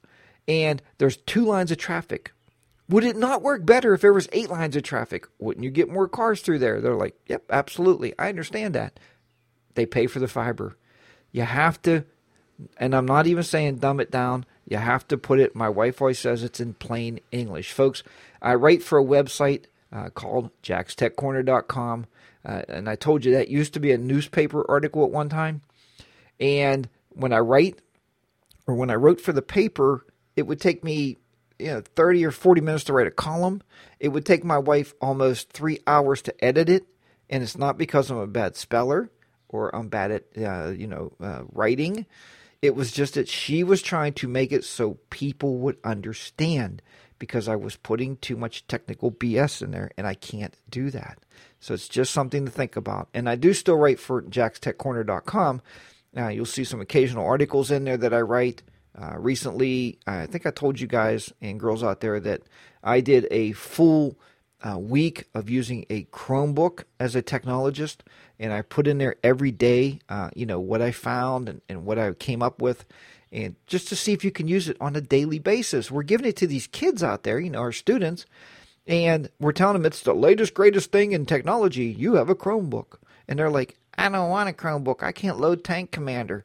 and 0.48 0.82
there's 0.98 1.16
two 1.16 1.44
lines 1.44 1.70
of 1.70 1.78
traffic, 1.78 2.32
would 2.88 3.04
it 3.04 3.16
not 3.16 3.42
work 3.42 3.64
better 3.64 3.94
if 3.94 4.00
there 4.00 4.12
was 4.12 4.28
eight 4.32 4.50
lines 4.50 4.76
of 4.76 4.82
traffic? 4.82 5.26
Wouldn't 5.38 5.64
you 5.64 5.70
get 5.70 5.90
more 5.90 6.08
cars 6.08 6.42
through 6.42 6.58
there? 6.58 6.80
They're 6.80 6.94
like, 6.94 7.16
yep, 7.26 7.44
absolutely. 7.50 8.12
I 8.18 8.28
understand 8.28 8.74
that. 8.74 8.98
They 9.74 9.86
pay 9.86 10.06
for 10.06 10.18
the 10.18 10.28
fiber. 10.28 10.76
You 11.32 11.42
have 11.42 11.80
to, 11.82 12.04
and 12.76 12.94
I'm 12.94 13.06
not 13.06 13.26
even 13.26 13.42
saying 13.42 13.76
dumb 13.76 14.00
it 14.00 14.10
down. 14.10 14.44
You 14.68 14.76
have 14.76 15.06
to 15.08 15.18
put 15.18 15.40
it, 15.40 15.56
my 15.56 15.68
wife 15.68 16.00
always 16.00 16.18
says 16.18 16.42
it's 16.42 16.60
in 16.60 16.74
plain 16.74 17.20
English. 17.30 17.72
Folks, 17.72 18.02
I 18.44 18.54
write 18.54 18.82
for 18.82 18.98
a 18.98 19.04
website 19.04 19.64
uh, 19.90 20.10
called 20.10 20.50
jackstechcorner.com. 20.62 22.06
Uh, 22.44 22.62
and 22.68 22.88
I 22.90 22.96
told 22.96 23.24
you 23.24 23.32
that 23.32 23.48
used 23.48 23.72
to 23.74 23.80
be 23.80 23.90
a 23.90 23.98
newspaper 23.98 24.64
article 24.70 25.02
at 25.04 25.10
one 25.10 25.30
time. 25.30 25.62
And 26.38 26.88
when 27.10 27.32
I 27.32 27.38
write, 27.38 27.80
or 28.66 28.74
when 28.74 28.90
I 28.90 28.94
wrote 28.94 29.20
for 29.20 29.32
the 29.32 29.42
paper, 29.42 30.04
it 30.36 30.46
would 30.46 30.60
take 30.60 30.84
me 30.84 31.16
you 31.58 31.68
know 31.68 31.82
30 31.94 32.26
or 32.26 32.30
40 32.32 32.60
minutes 32.60 32.84
to 32.84 32.92
write 32.92 33.06
a 33.06 33.12
column 33.12 33.62
it 34.00 34.08
would 34.08 34.26
take 34.26 34.42
my 34.42 34.58
wife 34.58 34.92
almost 35.00 35.52
three 35.52 35.78
hours 35.86 36.20
to 36.22 36.44
edit 36.44 36.68
it 36.68 36.84
and 37.30 37.44
it's 37.44 37.56
not 37.56 37.78
because 37.78 38.10
i'm 38.10 38.16
a 38.16 38.26
bad 38.26 38.56
speller 38.56 39.08
or 39.48 39.74
i'm 39.74 39.88
bad 39.88 40.10
at 40.10 40.24
uh, 40.36 40.70
you 40.70 40.88
know 40.88 41.12
uh, 41.22 41.42
writing 41.52 42.06
it 42.60 42.74
was 42.74 42.90
just 42.90 43.14
that 43.14 43.28
she 43.28 43.62
was 43.62 43.82
trying 43.82 44.12
to 44.12 44.26
make 44.26 44.50
it 44.50 44.64
so 44.64 44.98
people 45.10 45.58
would 45.58 45.76
understand 45.84 46.82
because 47.18 47.48
i 47.48 47.56
was 47.56 47.76
putting 47.76 48.16
too 48.18 48.36
much 48.36 48.66
technical 48.66 49.10
bs 49.10 49.62
in 49.62 49.70
there 49.70 49.90
and 49.96 50.06
i 50.06 50.14
can't 50.14 50.56
do 50.68 50.90
that. 50.90 51.18
So 51.60 51.72
it's 51.72 51.88
just 51.88 52.12
something 52.12 52.44
to 52.44 52.50
think 52.50 52.76
about. 52.76 53.08
And 53.14 53.28
i 53.28 53.36
do 53.36 53.52
still 53.52 53.76
write 53.76 54.00
for 54.00 54.22
jackstechcorner.com 54.22 55.62
now 56.12 56.28
you'll 56.28 56.46
see 56.46 56.64
some 56.64 56.80
occasional 56.80 57.26
articles 57.26 57.70
in 57.70 57.84
there 57.84 57.96
that 57.96 58.14
i 58.14 58.20
write. 58.20 58.62
Uh, 58.96 59.16
recently, 59.18 59.98
I 60.06 60.26
think 60.26 60.46
I 60.46 60.50
told 60.50 60.78
you 60.78 60.86
guys 60.86 61.32
and 61.40 61.58
girls 61.58 61.82
out 61.82 62.00
there 62.00 62.20
that 62.20 62.42
I 62.84 63.00
did 63.00 63.26
a 63.30 63.50
full 63.52 64.16
uh, 64.62 64.78
week 64.78 65.24
of 65.34 65.50
using 65.50 65.84
a 65.90 66.04
Chromebook 66.04 66.84
as 66.98 67.14
a 67.14 67.22
technologist, 67.22 67.98
and 68.38 68.52
I 68.52 68.62
put 68.62 68.86
in 68.86 68.98
there 68.98 69.16
every 69.22 69.50
day, 69.50 69.98
uh, 70.08 70.30
you 70.34 70.46
know, 70.46 70.60
what 70.60 70.80
I 70.80 70.90
found 70.90 71.48
and, 71.48 71.60
and 71.68 71.84
what 71.84 71.98
I 71.98 72.12
came 72.12 72.42
up 72.42 72.62
with, 72.62 72.84
and 73.34 73.56
just 73.66 73.88
to 73.88 73.96
see 73.96 74.12
if 74.12 74.24
you 74.24 74.30
can 74.30 74.46
use 74.46 74.68
it 74.68 74.76
on 74.80 74.94
a 74.94 75.00
daily 75.00 75.40
basis. 75.40 75.90
We're 75.90 76.04
giving 76.04 76.26
it 76.26 76.36
to 76.36 76.46
these 76.46 76.68
kids 76.68 77.02
out 77.02 77.24
there, 77.24 77.40
you 77.40 77.50
know, 77.50 77.58
our 77.58 77.72
students, 77.72 78.26
and 78.86 79.28
we're 79.40 79.52
telling 79.52 79.74
them 79.74 79.86
it's 79.86 80.02
the 80.02 80.14
latest, 80.14 80.54
greatest 80.54 80.92
thing 80.92 81.12
in 81.12 81.26
technology. 81.26 81.86
You 81.86 82.14
have 82.14 82.30
a 82.30 82.34
Chromebook. 82.34 82.98
And 83.26 83.38
they're 83.38 83.50
like, 83.50 83.76
I 83.98 84.08
don't 84.08 84.30
want 84.30 84.48
a 84.48 84.52
Chromebook. 84.52 85.02
I 85.02 85.12
can't 85.12 85.40
load 85.40 85.64
Tank 85.64 85.90
Commander. 85.90 86.44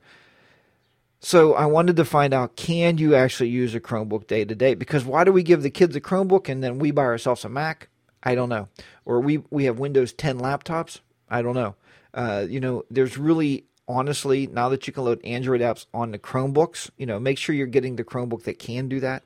So 1.20 1.54
I 1.54 1.66
wanted 1.66 1.98
to 1.98 2.06
find 2.06 2.34
out 2.34 2.56
can 2.56 2.98
you 2.98 3.14
actually 3.14 3.50
use 3.50 3.76
a 3.76 3.82
Chromebook 3.82 4.26
day 4.26 4.46
to 4.46 4.56
day? 4.56 4.74
Because 4.74 5.06
why 5.06 5.24
do 5.26 5.32
we 5.32 5.44
give 5.44 5.62
the 5.62 5.70
kids 5.70 5.96
a 5.96 6.02
Chromebook 6.02 6.50
and 6.50 6.64
then 6.64 6.80
we 6.80 6.92
buy 6.92 7.04
ourselves 7.04 7.46
a 7.46 7.50
Mac? 7.50 7.90
I 8.24 8.36
don't 8.36 8.50
know. 8.50 8.68
Or 9.06 9.20
we 9.20 9.44
we 9.50 9.66
have 9.66 9.80
Windows 9.80 10.14
10 10.14 10.40
laptops? 10.40 11.00
I 11.30 11.42
don't 11.42 11.56
know. 11.56 11.76
Uh, 12.14 12.46
you 12.50 12.60
know, 12.60 12.84
there's 12.90 13.18
really 13.18 13.66
honestly 13.90 14.48
now 14.48 14.70
that 14.70 14.88
you 14.88 14.94
can 14.94 15.04
load 15.04 15.20
Android 15.26 15.62
apps 15.62 15.88
on 15.94 16.12
the 16.12 16.20
Chromebooks, 16.20 16.92
you 16.98 17.06
know, 17.06 17.20
make 17.20 17.38
sure 17.38 17.56
you're 17.56 17.68
getting 17.68 17.96
the 17.96 18.06
Chromebook 18.06 18.44
that 18.44 18.60
can 18.60 18.88
do 18.88 19.02
that. 19.02 19.24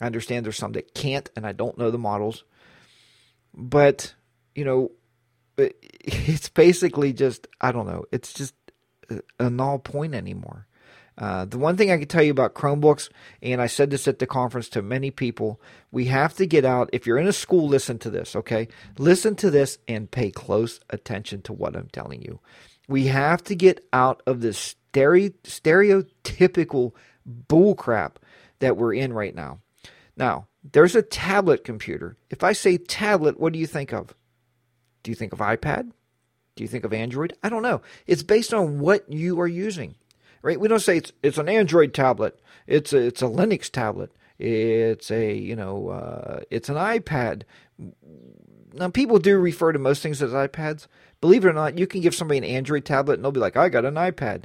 I 0.00 0.06
understand 0.06 0.44
there's 0.44 0.56
some 0.56 0.72
that 0.72 0.94
can't, 0.94 1.30
and 1.36 1.46
I 1.46 1.52
don't 1.52 1.78
know 1.78 1.90
the 1.92 1.98
models, 1.98 2.42
but 3.54 4.14
you 4.54 4.64
know, 4.64 4.90
it's 5.56 6.48
basically 6.48 7.12
just 7.12 7.46
I 7.60 7.70
don't 7.70 7.86
know. 7.86 8.06
It's 8.10 8.32
just 8.32 8.54
a 9.38 9.50
null 9.50 9.78
point 9.78 10.14
anymore. 10.14 10.66
Uh, 11.18 11.44
the 11.44 11.58
one 11.58 11.76
thing 11.76 11.90
I 11.90 11.98
can 11.98 12.08
tell 12.08 12.22
you 12.22 12.30
about 12.30 12.54
Chromebooks, 12.54 13.10
and 13.42 13.60
I 13.60 13.66
said 13.66 13.90
this 13.90 14.08
at 14.08 14.18
the 14.18 14.26
conference 14.26 14.70
to 14.70 14.80
many 14.80 15.10
people, 15.10 15.60
we 15.90 16.06
have 16.06 16.34
to 16.36 16.46
get 16.46 16.64
out. 16.64 16.88
If 16.92 17.06
you're 17.06 17.18
in 17.18 17.26
a 17.26 17.34
school, 17.34 17.68
listen 17.68 17.98
to 17.98 18.10
this, 18.10 18.34
okay? 18.34 18.68
Listen 18.96 19.36
to 19.36 19.50
this 19.50 19.78
and 19.86 20.10
pay 20.10 20.30
close 20.30 20.80
attention 20.88 21.42
to 21.42 21.52
what 21.52 21.76
I'm 21.76 21.88
telling 21.92 22.22
you. 22.22 22.40
We 22.88 23.06
have 23.06 23.42
to 23.44 23.54
get 23.54 23.86
out 23.92 24.22
of 24.26 24.40
this 24.40 24.74
stere- 24.92 25.34
stereotypical 25.44 26.92
bullcrap 27.48 28.16
that 28.58 28.76
we're 28.76 28.94
in 28.94 29.12
right 29.12 29.34
now. 29.34 29.60
Now, 30.16 30.48
there's 30.72 30.94
a 30.94 31.02
tablet 31.02 31.64
computer. 31.64 32.16
If 32.30 32.44
I 32.44 32.52
say 32.52 32.76
tablet, 32.76 33.40
what 33.40 33.52
do 33.52 33.58
you 33.58 33.66
think 33.66 33.92
of? 33.92 34.14
Do 35.02 35.10
you 35.10 35.14
think 35.14 35.32
of 35.32 35.38
iPad? 35.40 35.90
Do 36.54 36.62
you 36.64 36.68
think 36.68 36.84
of 36.84 36.92
Android? 36.92 37.36
I 37.42 37.48
don't 37.48 37.62
know. 37.62 37.82
It's 38.06 38.22
based 38.22 38.52
on 38.52 38.78
what 38.78 39.10
you 39.10 39.40
are 39.40 39.48
using 39.48 39.94
right? 40.42 40.60
We 40.60 40.68
don't 40.68 40.80
say 40.80 40.98
it's 40.98 41.12
it's 41.22 41.38
an 41.38 41.48
Android 41.48 41.94
tablet. 41.94 42.38
It's 42.66 42.92
a, 42.92 42.98
it's 42.98 43.22
a 43.22 43.26
Linux 43.26 43.70
tablet. 43.70 44.12
It's 44.38 45.10
a 45.10 45.34
you 45.34 45.56
know 45.56 45.88
uh, 45.88 46.40
it's 46.50 46.68
an 46.68 46.76
iPad. 46.76 47.42
Now 48.74 48.88
people 48.88 49.18
do 49.18 49.38
refer 49.38 49.72
to 49.72 49.78
most 49.78 50.02
things 50.02 50.22
as 50.22 50.32
iPads. 50.32 50.86
Believe 51.20 51.44
it 51.44 51.48
or 51.48 51.52
not, 51.52 51.78
you 51.78 51.86
can 51.86 52.00
give 52.00 52.14
somebody 52.14 52.38
an 52.38 52.44
Android 52.44 52.84
tablet 52.84 53.14
and 53.14 53.24
they'll 53.24 53.32
be 53.32 53.40
like, 53.40 53.56
"I 53.56 53.68
got 53.68 53.84
an 53.84 53.94
iPad." 53.94 54.44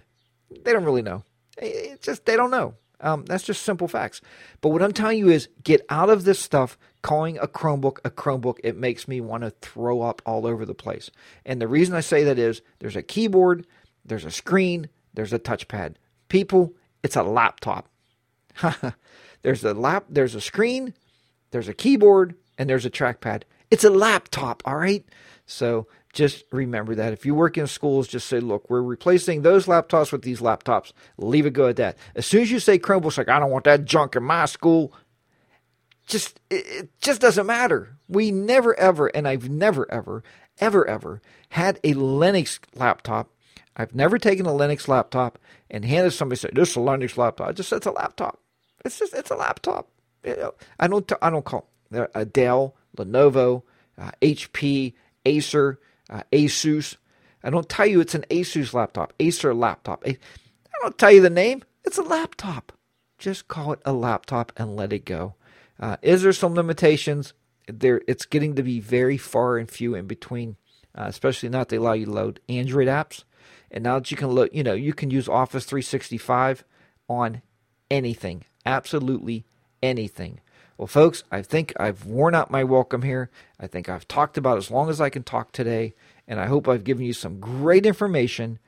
They 0.50 0.74
don't 0.74 0.86
really 0.86 1.02
know. 1.02 1.24
It's 1.58 2.06
just 2.06 2.26
they 2.26 2.36
don't 2.36 2.52
know. 2.52 2.76
Um, 3.00 3.26
that's 3.26 3.44
just 3.44 3.62
simple 3.62 3.88
facts. 3.88 4.22
But 4.62 4.70
what 4.70 4.82
I'm 4.82 4.94
telling 4.94 5.20
you 5.20 5.30
is 5.30 5.50
get 5.64 5.86
out 5.90 6.10
of 6.10 6.24
this 6.24 6.40
stuff 6.40 6.78
calling 7.02 7.38
a 7.38 7.48
Chromebook 7.48 8.00
a 8.04 8.10
Chromebook. 8.10 8.58
It 8.64 8.76
makes 8.76 9.08
me 9.08 9.22
want 9.22 9.44
to 9.44 9.52
throw 9.62 10.02
up 10.02 10.22
all 10.26 10.48
over 10.48 10.66
the 10.66 10.74
place. 10.74 11.12
And 11.46 11.62
the 11.62 11.68
reason 11.68 11.96
I 11.96 12.02
say 12.02 12.24
that 12.24 12.40
is 12.40 12.62
there's 12.80 12.96
a 12.96 13.04
keyboard, 13.04 13.68
there's 14.04 14.26
a 14.26 14.32
screen, 14.32 14.90
there's 15.14 15.34
a 15.34 15.40
touchpad. 15.40 15.96
People, 16.30 16.74
it's 17.04 17.16
a 17.16 17.24
laptop. 17.24 17.88
there's 19.44 19.64
a 19.64 19.74
lap, 19.74 20.06
there's 20.10 20.36
a 20.36 20.42
screen, 20.42 20.94
there's 21.52 21.68
a 21.68 21.74
keyboard, 21.74 22.36
and 22.58 22.70
there's 22.70 22.86
a 22.86 22.90
trackpad. 22.90 23.44
It's 23.70 23.84
a 23.84 23.90
laptop, 23.90 24.64
all 24.66 24.78
right? 24.78 25.06
So 25.46 25.88
just 26.14 26.46
remember 26.52 26.96
that. 26.96 27.14
If 27.14 27.26
you 27.26 27.36
work 27.36 27.58
in 27.58 27.68
schools, 27.68 28.08
just 28.08 28.28
say, 28.28 28.40
look, 28.40 28.70
we're 28.70 28.82
replacing 28.82 29.42
those 29.42 29.66
laptops 29.66 30.12
with 30.12 30.24
these 30.24 30.40
laptops. 30.40 30.92
Leave 31.18 31.46
it 31.46 31.54
go 31.54 31.68
at 31.68 31.76
that. 31.78 31.98
As 32.16 32.26
soon 32.26 32.42
as 32.42 32.52
you 32.52 32.60
say 32.60 32.80
Chromebooks, 32.80 33.18
like, 33.18 33.30
I 33.30 33.40
don't 33.40 33.52
want 33.52 33.66
that 33.66 33.86
junk 33.86 34.16
in 34.16 34.24
my 34.24 34.46
school, 34.46 34.94
just 36.08 36.40
it 36.50 36.90
just 37.02 37.22
doesn't 37.22 37.46
matter. 37.46 37.98
We 38.08 38.32
never 38.32 38.78
ever, 38.80 39.08
and 39.08 39.28
I've 39.28 39.50
never 39.50 39.92
ever, 39.92 40.24
ever 40.60 40.88
ever 40.88 41.22
had 41.50 41.80
a 41.84 41.94
Linux 41.94 42.60
laptop. 42.74 43.30
I've 43.76 43.94
never 43.94 44.18
taken 44.18 44.46
a 44.46 44.52
Linux 44.52 44.88
laptop 44.88 45.38
and 45.70 45.86
handed 45.86 46.12
somebody 46.12 46.40
say, 46.40 46.50
"This 46.54 46.72
is 46.72 46.78
a 46.78 46.80
Linux 46.80 47.18
laptop." 47.18 47.50
I 47.50 47.52
just 47.52 47.70
said 47.70 47.78
it's 47.78 47.86
a 47.86 47.92
laptop. 47.92 48.40
It's 48.86 49.00
just 49.00 49.14
it's 49.14 49.32
a 49.32 49.36
laptop. 49.36 49.90
You 50.24 50.36
know, 50.38 50.54
I 50.80 50.88
don't 50.88 51.12
I 51.22 51.30
don't 51.30 51.46
call 51.46 51.70
a 51.92 52.26
Dell, 52.26 52.76
Lenovo, 52.98 53.64
uh, 53.98 54.12
HP, 54.22 54.94
Acer, 55.26 55.80
uh, 56.10 56.24
Asus. 56.32 56.98
I 57.44 57.50
don't 57.50 57.70
tell 57.70 57.86
you 57.88 58.02
it's 58.02 58.16
an 58.16 58.26
Asus 58.30 58.74
laptop, 58.74 59.14
Acer 59.20 59.54
laptop. 59.54 60.04
I 60.06 60.18
don't 60.82 60.98
tell 60.98 61.12
you 61.12 61.22
the 61.22 61.30
name. 61.30 61.64
It's 61.84 61.98
a 61.98 62.04
laptop. 62.04 62.74
Just 63.18 63.48
call 63.48 63.74
it 63.74 63.80
a 63.86 63.94
laptop 63.94 64.52
and 64.58 64.76
let 64.76 64.94
it 64.94 65.06
go. 65.06 65.36
Uh, 65.80 65.98
is 66.02 66.22
there 66.22 66.34
some 66.34 66.54
limitations? 66.54 67.34
There, 67.68 68.02
it's 68.08 68.26
getting 68.26 68.56
to 68.56 68.64
be 68.64 68.80
very 68.80 69.18
far 69.18 69.58
and 69.58 69.70
few 69.70 69.96
in 69.96 70.08
between, 70.08 70.58
uh, 70.96 71.06
especially 71.08 71.50
now 71.50 71.60
that 71.60 71.70
they 71.70 71.78
allow 71.78 71.94
you 71.94 72.06
to 72.06 72.12
load 72.12 72.40
Android 72.48 72.88
apps. 72.88 73.24
And 73.72 73.84
now 73.84 74.00
that 74.00 74.12
you 74.12 74.18
can 74.18 74.34
load, 74.34 74.50
you 74.54 74.64
know, 74.64 74.74
you 74.74 74.94
can 74.94 75.12
use 75.12 75.28
Office 75.28 75.66
365 75.66 76.64
on 77.10 77.42
anything, 77.92 78.46
absolutely 78.66 79.46
anything. 79.82 80.40
Well, 80.78 80.88
folks, 80.88 81.24
I 81.32 81.42
think 81.42 81.74
I've 81.80 82.06
worn 82.06 82.36
out 82.36 82.52
my 82.52 82.64
welcome 82.64 83.02
here. 83.02 83.32
I 83.60 83.66
think 83.66 83.90
I've 83.90 84.08
talked 84.08 84.38
about 84.38 84.60
as 84.60 84.70
long 84.70 84.90
as 84.90 85.02
I 85.02 85.10
can 85.10 85.24
talk 85.24 85.52
today, 85.52 85.96
and 86.28 86.40
I 86.40 86.46
hope 86.46 86.68
I've 86.68 86.84
given 86.84 87.04
you 87.04 87.14
some 87.14 87.40
great 87.40 87.84
information 87.88 88.60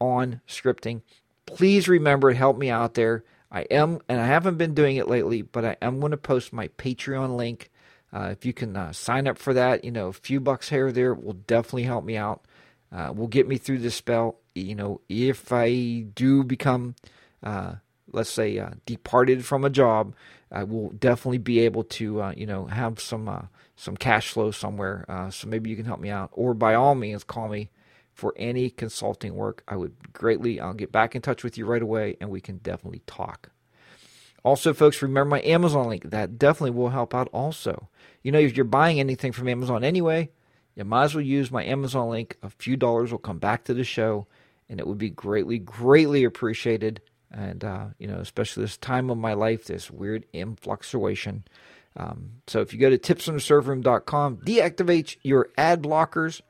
on 0.00 0.40
scripting. 0.46 1.02
Please 1.46 1.88
remember 1.88 2.30
to 2.30 2.38
help 2.38 2.58
me 2.58 2.70
out 2.70 2.94
there. 2.94 3.24
I 3.50 3.62
am, 3.62 3.98
and 4.08 4.20
I 4.20 4.26
haven't 4.26 4.56
been 4.56 4.72
doing 4.72 4.98
it 4.98 5.08
lately, 5.08 5.42
but 5.42 5.64
I 5.64 5.76
am 5.82 5.98
going 5.98 6.12
to 6.12 6.16
post 6.16 6.52
my 6.52 6.68
Patreon 6.68 7.34
link. 7.34 7.70
Uh, 8.12 8.28
if 8.30 8.46
you 8.46 8.52
can 8.52 8.76
uh, 8.76 8.92
sign 8.92 9.26
up 9.26 9.36
for 9.36 9.52
that, 9.52 9.84
you 9.84 9.90
know, 9.90 10.08
a 10.08 10.12
few 10.12 10.38
bucks 10.38 10.68
here 10.68 10.86
or 10.86 10.92
there 10.92 11.12
will 11.12 11.32
definitely 11.32 11.82
help 11.82 12.04
me 12.04 12.16
out. 12.16 12.44
Uh, 12.92 13.12
will 13.14 13.26
get 13.26 13.48
me 13.48 13.58
through 13.58 13.78
this 13.78 13.96
spell. 13.96 14.36
You 14.54 14.76
know, 14.76 15.00
if 15.08 15.52
I 15.52 16.04
do 16.14 16.44
become, 16.44 16.94
uh, 17.42 17.74
let's 18.12 18.30
say, 18.30 18.58
uh, 18.58 18.70
departed 18.86 19.44
from 19.44 19.64
a 19.64 19.70
job, 19.70 20.14
I 20.50 20.64
will 20.64 20.90
definitely 20.90 21.38
be 21.38 21.60
able 21.60 21.84
to, 21.84 22.22
uh, 22.22 22.32
you 22.36 22.46
know, 22.46 22.66
have 22.66 23.00
some 23.00 23.28
uh, 23.28 23.42
some 23.76 23.96
cash 23.96 24.32
flow 24.32 24.50
somewhere. 24.50 25.04
Uh, 25.08 25.30
so 25.30 25.48
maybe 25.48 25.70
you 25.70 25.76
can 25.76 25.84
help 25.84 26.00
me 26.00 26.10
out, 26.10 26.30
or 26.32 26.54
by 26.54 26.74
all 26.74 26.94
means, 26.94 27.24
call 27.24 27.48
me 27.48 27.70
for 28.12 28.34
any 28.36 28.70
consulting 28.70 29.34
work. 29.34 29.62
I 29.68 29.76
would 29.76 30.12
greatly. 30.12 30.60
I'll 30.60 30.74
get 30.74 30.92
back 30.92 31.14
in 31.14 31.22
touch 31.22 31.44
with 31.44 31.58
you 31.58 31.66
right 31.66 31.82
away, 31.82 32.16
and 32.20 32.30
we 32.30 32.40
can 32.40 32.58
definitely 32.58 33.02
talk. 33.06 33.50
Also, 34.44 34.72
folks, 34.72 35.02
remember 35.02 35.30
my 35.30 35.42
Amazon 35.42 35.88
link. 35.88 36.10
That 36.10 36.38
definitely 36.38 36.70
will 36.70 36.90
help 36.90 37.14
out. 37.14 37.28
Also, 37.32 37.88
you 38.22 38.32
know, 38.32 38.38
if 38.38 38.56
you're 38.56 38.64
buying 38.64 39.00
anything 39.00 39.32
from 39.32 39.48
Amazon 39.48 39.84
anyway, 39.84 40.30
you 40.74 40.84
might 40.84 41.04
as 41.04 41.14
well 41.14 41.24
use 41.24 41.50
my 41.50 41.64
Amazon 41.64 42.08
link. 42.08 42.36
A 42.42 42.48
few 42.48 42.76
dollars 42.76 43.10
will 43.12 43.18
come 43.18 43.38
back 43.38 43.64
to 43.64 43.74
the 43.74 43.84
show, 43.84 44.26
and 44.68 44.80
it 44.80 44.86
would 44.86 44.98
be 44.98 45.10
greatly, 45.10 45.58
greatly 45.58 46.24
appreciated 46.24 47.00
and 47.30 47.64
uh, 47.64 47.86
you 47.98 48.06
know, 48.06 48.18
especially 48.18 48.62
this 48.62 48.76
time 48.76 49.10
of 49.10 49.18
my 49.18 49.34
life, 49.34 49.64
this 49.64 49.90
weird 49.90 50.24
influctuation. 50.32 51.44
Um, 51.96 52.30
so 52.46 52.60
if 52.60 52.72
you 52.72 52.78
go 52.78 52.90
to 52.90 52.98
tipsfromtheserverroom.com, 52.98 54.38
deactivate 54.38 55.16
your 55.22 55.48
ad 55.58 55.82
blockers, 55.82 56.40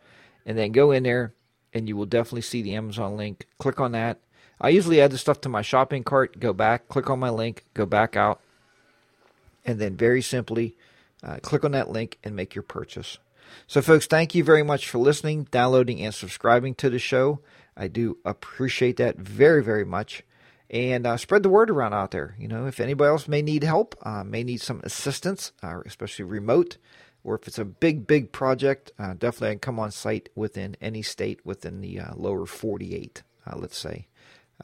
and 0.44 0.58
then 0.58 0.72
go 0.72 0.90
in 0.90 1.02
there, 1.02 1.34
and 1.72 1.88
you 1.88 1.96
will 1.96 2.06
definitely 2.06 2.42
see 2.42 2.62
the 2.62 2.74
Amazon 2.74 3.16
link. 3.16 3.46
Click 3.58 3.80
on 3.80 3.92
that. 3.92 4.20
I 4.60 4.70
usually 4.70 5.00
add 5.00 5.12
the 5.12 5.18
stuff 5.18 5.40
to 5.42 5.48
my 5.48 5.62
shopping 5.62 6.02
cart, 6.02 6.40
go 6.40 6.52
back, 6.52 6.88
click 6.88 7.08
on 7.08 7.20
my 7.20 7.30
link, 7.30 7.64
go 7.74 7.86
back 7.86 8.16
out, 8.16 8.40
and 9.64 9.78
then 9.78 9.96
very 9.96 10.20
simply 10.20 10.74
uh, 11.22 11.38
click 11.42 11.64
on 11.64 11.72
that 11.72 11.90
link 11.90 12.18
and 12.24 12.34
make 12.34 12.54
your 12.54 12.62
purchase. 12.62 13.18
So, 13.66 13.80
folks, 13.80 14.06
thank 14.06 14.34
you 14.34 14.44
very 14.44 14.62
much 14.62 14.88
for 14.88 14.98
listening, 14.98 15.44
downloading, 15.50 16.00
and 16.00 16.14
subscribing 16.14 16.74
to 16.76 16.90
the 16.90 16.98
show. 16.98 17.40
I 17.76 17.88
do 17.88 18.18
appreciate 18.24 18.96
that 18.96 19.16
very, 19.16 19.62
very 19.62 19.84
much 19.84 20.22
and 20.70 21.06
uh, 21.06 21.16
spread 21.16 21.42
the 21.42 21.48
word 21.48 21.70
around 21.70 21.94
out 21.94 22.10
there. 22.10 22.36
You 22.38 22.48
know, 22.48 22.66
if 22.66 22.80
anybody 22.80 23.08
else 23.08 23.28
may 23.28 23.42
need 23.42 23.64
help, 23.64 23.94
uh, 24.02 24.24
may 24.24 24.44
need 24.44 24.60
some 24.60 24.80
assistance, 24.84 25.52
uh, 25.62 25.80
especially 25.86 26.24
remote, 26.24 26.76
or 27.24 27.36
if 27.36 27.48
it's 27.48 27.58
a 27.58 27.64
big, 27.64 28.06
big 28.06 28.32
project, 28.32 28.92
uh, 28.98 29.14
definitely 29.14 29.48
I 29.48 29.52
can 29.52 29.60
come 29.60 29.80
on 29.80 29.90
site 29.90 30.28
within 30.34 30.76
any 30.80 31.02
state 31.02 31.44
within 31.44 31.80
the 31.80 32.00
uh, 32.00 32.14
lower 32.14 32.46
48, 32.46 33.22
uh, 33.46 33.56
let's 33.56 33.78
say. 33.78 34.06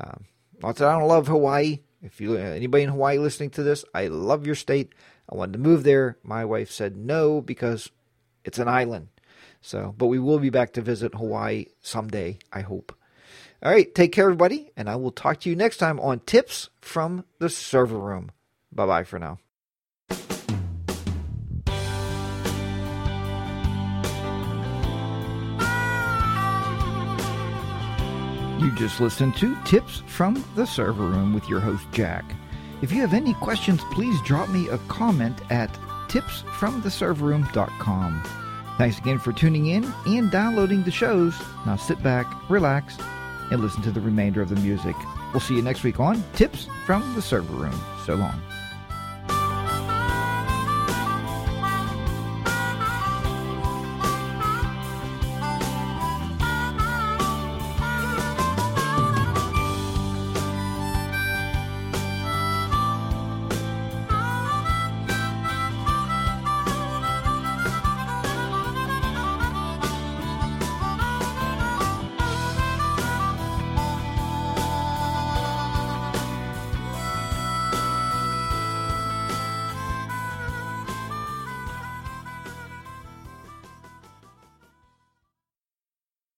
Um, 0.00 0.24
not 0.62 0.76
that 0.76 0.88
I 0.88 0.98
don't 0.98 1.08
love 1.08 1.26
Hawaii. 1.28 1.80
If 2.02 2.20
you 2.20 2.36
anybody 2.36 2.84
in 2.84 2.90
Hawaii 2.90 3.18
listening 3.18 3.50
to 3.50 3.62
this, 3.62 3.84
I 3.94 4.08
love 4.08 4.46
your 4.46 4.54
state. 4.54 4.94
I 5.30 5.36
wanted 5.36 5.54
to 5.54 5.58
move 5.58 5.84
there. 5.84 6.18
My 6.22 6.44
wife 6.44 6.70
said 6.70 6.96
no 6.96 7.40
because 7.40 7.90
it's 8.44 8.58
an 8.58 8.68
island. 8.68 9.08
So, 9.62 9.94
but 9.96 10.06
we 10.06 10.18
will 10.18 10.38
be 10.38 10.50
back 10.50 10.74
to 10.74 10.82
visit 10.82 11.14
Hawaii 11.14 11.66
someday, 11.80 12.38
I 12.52 12.60
hope. 12.60 12.94
All 13.64 13.70
right, 13.70 13.94
take 13.94 14.10
care, 14.12 14.24
everybody, 14.24 14.70
and 14.76 14.90
I 14.90 14.96
will 14.96 15.10
talk 15.10 15.40
to 15.40 15.48
you 15.48 15.56
next 15.56 15.78
time 15.78 15.98
on 15.98 16.20
Tips 16.20 16.68
from 16.82 17.24
the 17.38 17.48
Server 17.48 17.98
Room. 17.98 18.30
Bye 18.70 18.84
bye 18.84 19.04
for 19.04 19.18
now. 19.18 19.38
You 28.60 28.70
just 28.76 29.00
listened 29.00 29.34
to 29.36 29.56
Tips 29.64 30.02
from 30.08 30.44
the 30.56 30.66
Server 30.66 31.06
Room 31.06 31.32
with 31.32 31.48
your 31.48 31.60
host, 31.60 31.86
Jack. 31.90 32.34
If 32.82 32.92
you 32.92 33.00
have 33.00 33.14
any 33.14 33.32
questions, 33.34 33.80
please 33.92 34.20
drop 34.26 34.50
me 34.50 34.68
a 34.68 34.76
comment 34.88 35.40
at 35.50 35.72
tipsfromtheserverroom.com. 36.08 38.22
Thanks 38.76 38.98
again 38.98 39.18
for 39.18 39.32
tuning 39.32 39.68
in 39.68 39.90
and 40.04 40.30
downloading 40.30 40.82
the 40.82 40.90
shows. 40.90 41.34
Now 41.64 41.76
sit 41.76 42.02
back, 42.02 42.26
relax, 42.50 42.98
and 43.50 43.60
listen 43.60 43.82
to 43.82 43.90
the 43.90 44.00
remainder 44.00 44.42
of 44.42 44.48
the 44.48 44.56
music. 44.56 44.96
We'll 45.32 45.40
see 45.40 45.56
you 45.56 45.62
next 45.62 45.84
week 45.84 46.00
on 46.00 46.22
Tips 46.34 46.68
from 46.86 47.14
the 47.14 47.22
Server 47.22 47.54
Room. 47.54 47.78
So 48.04 48.14
long. 48.14 48.40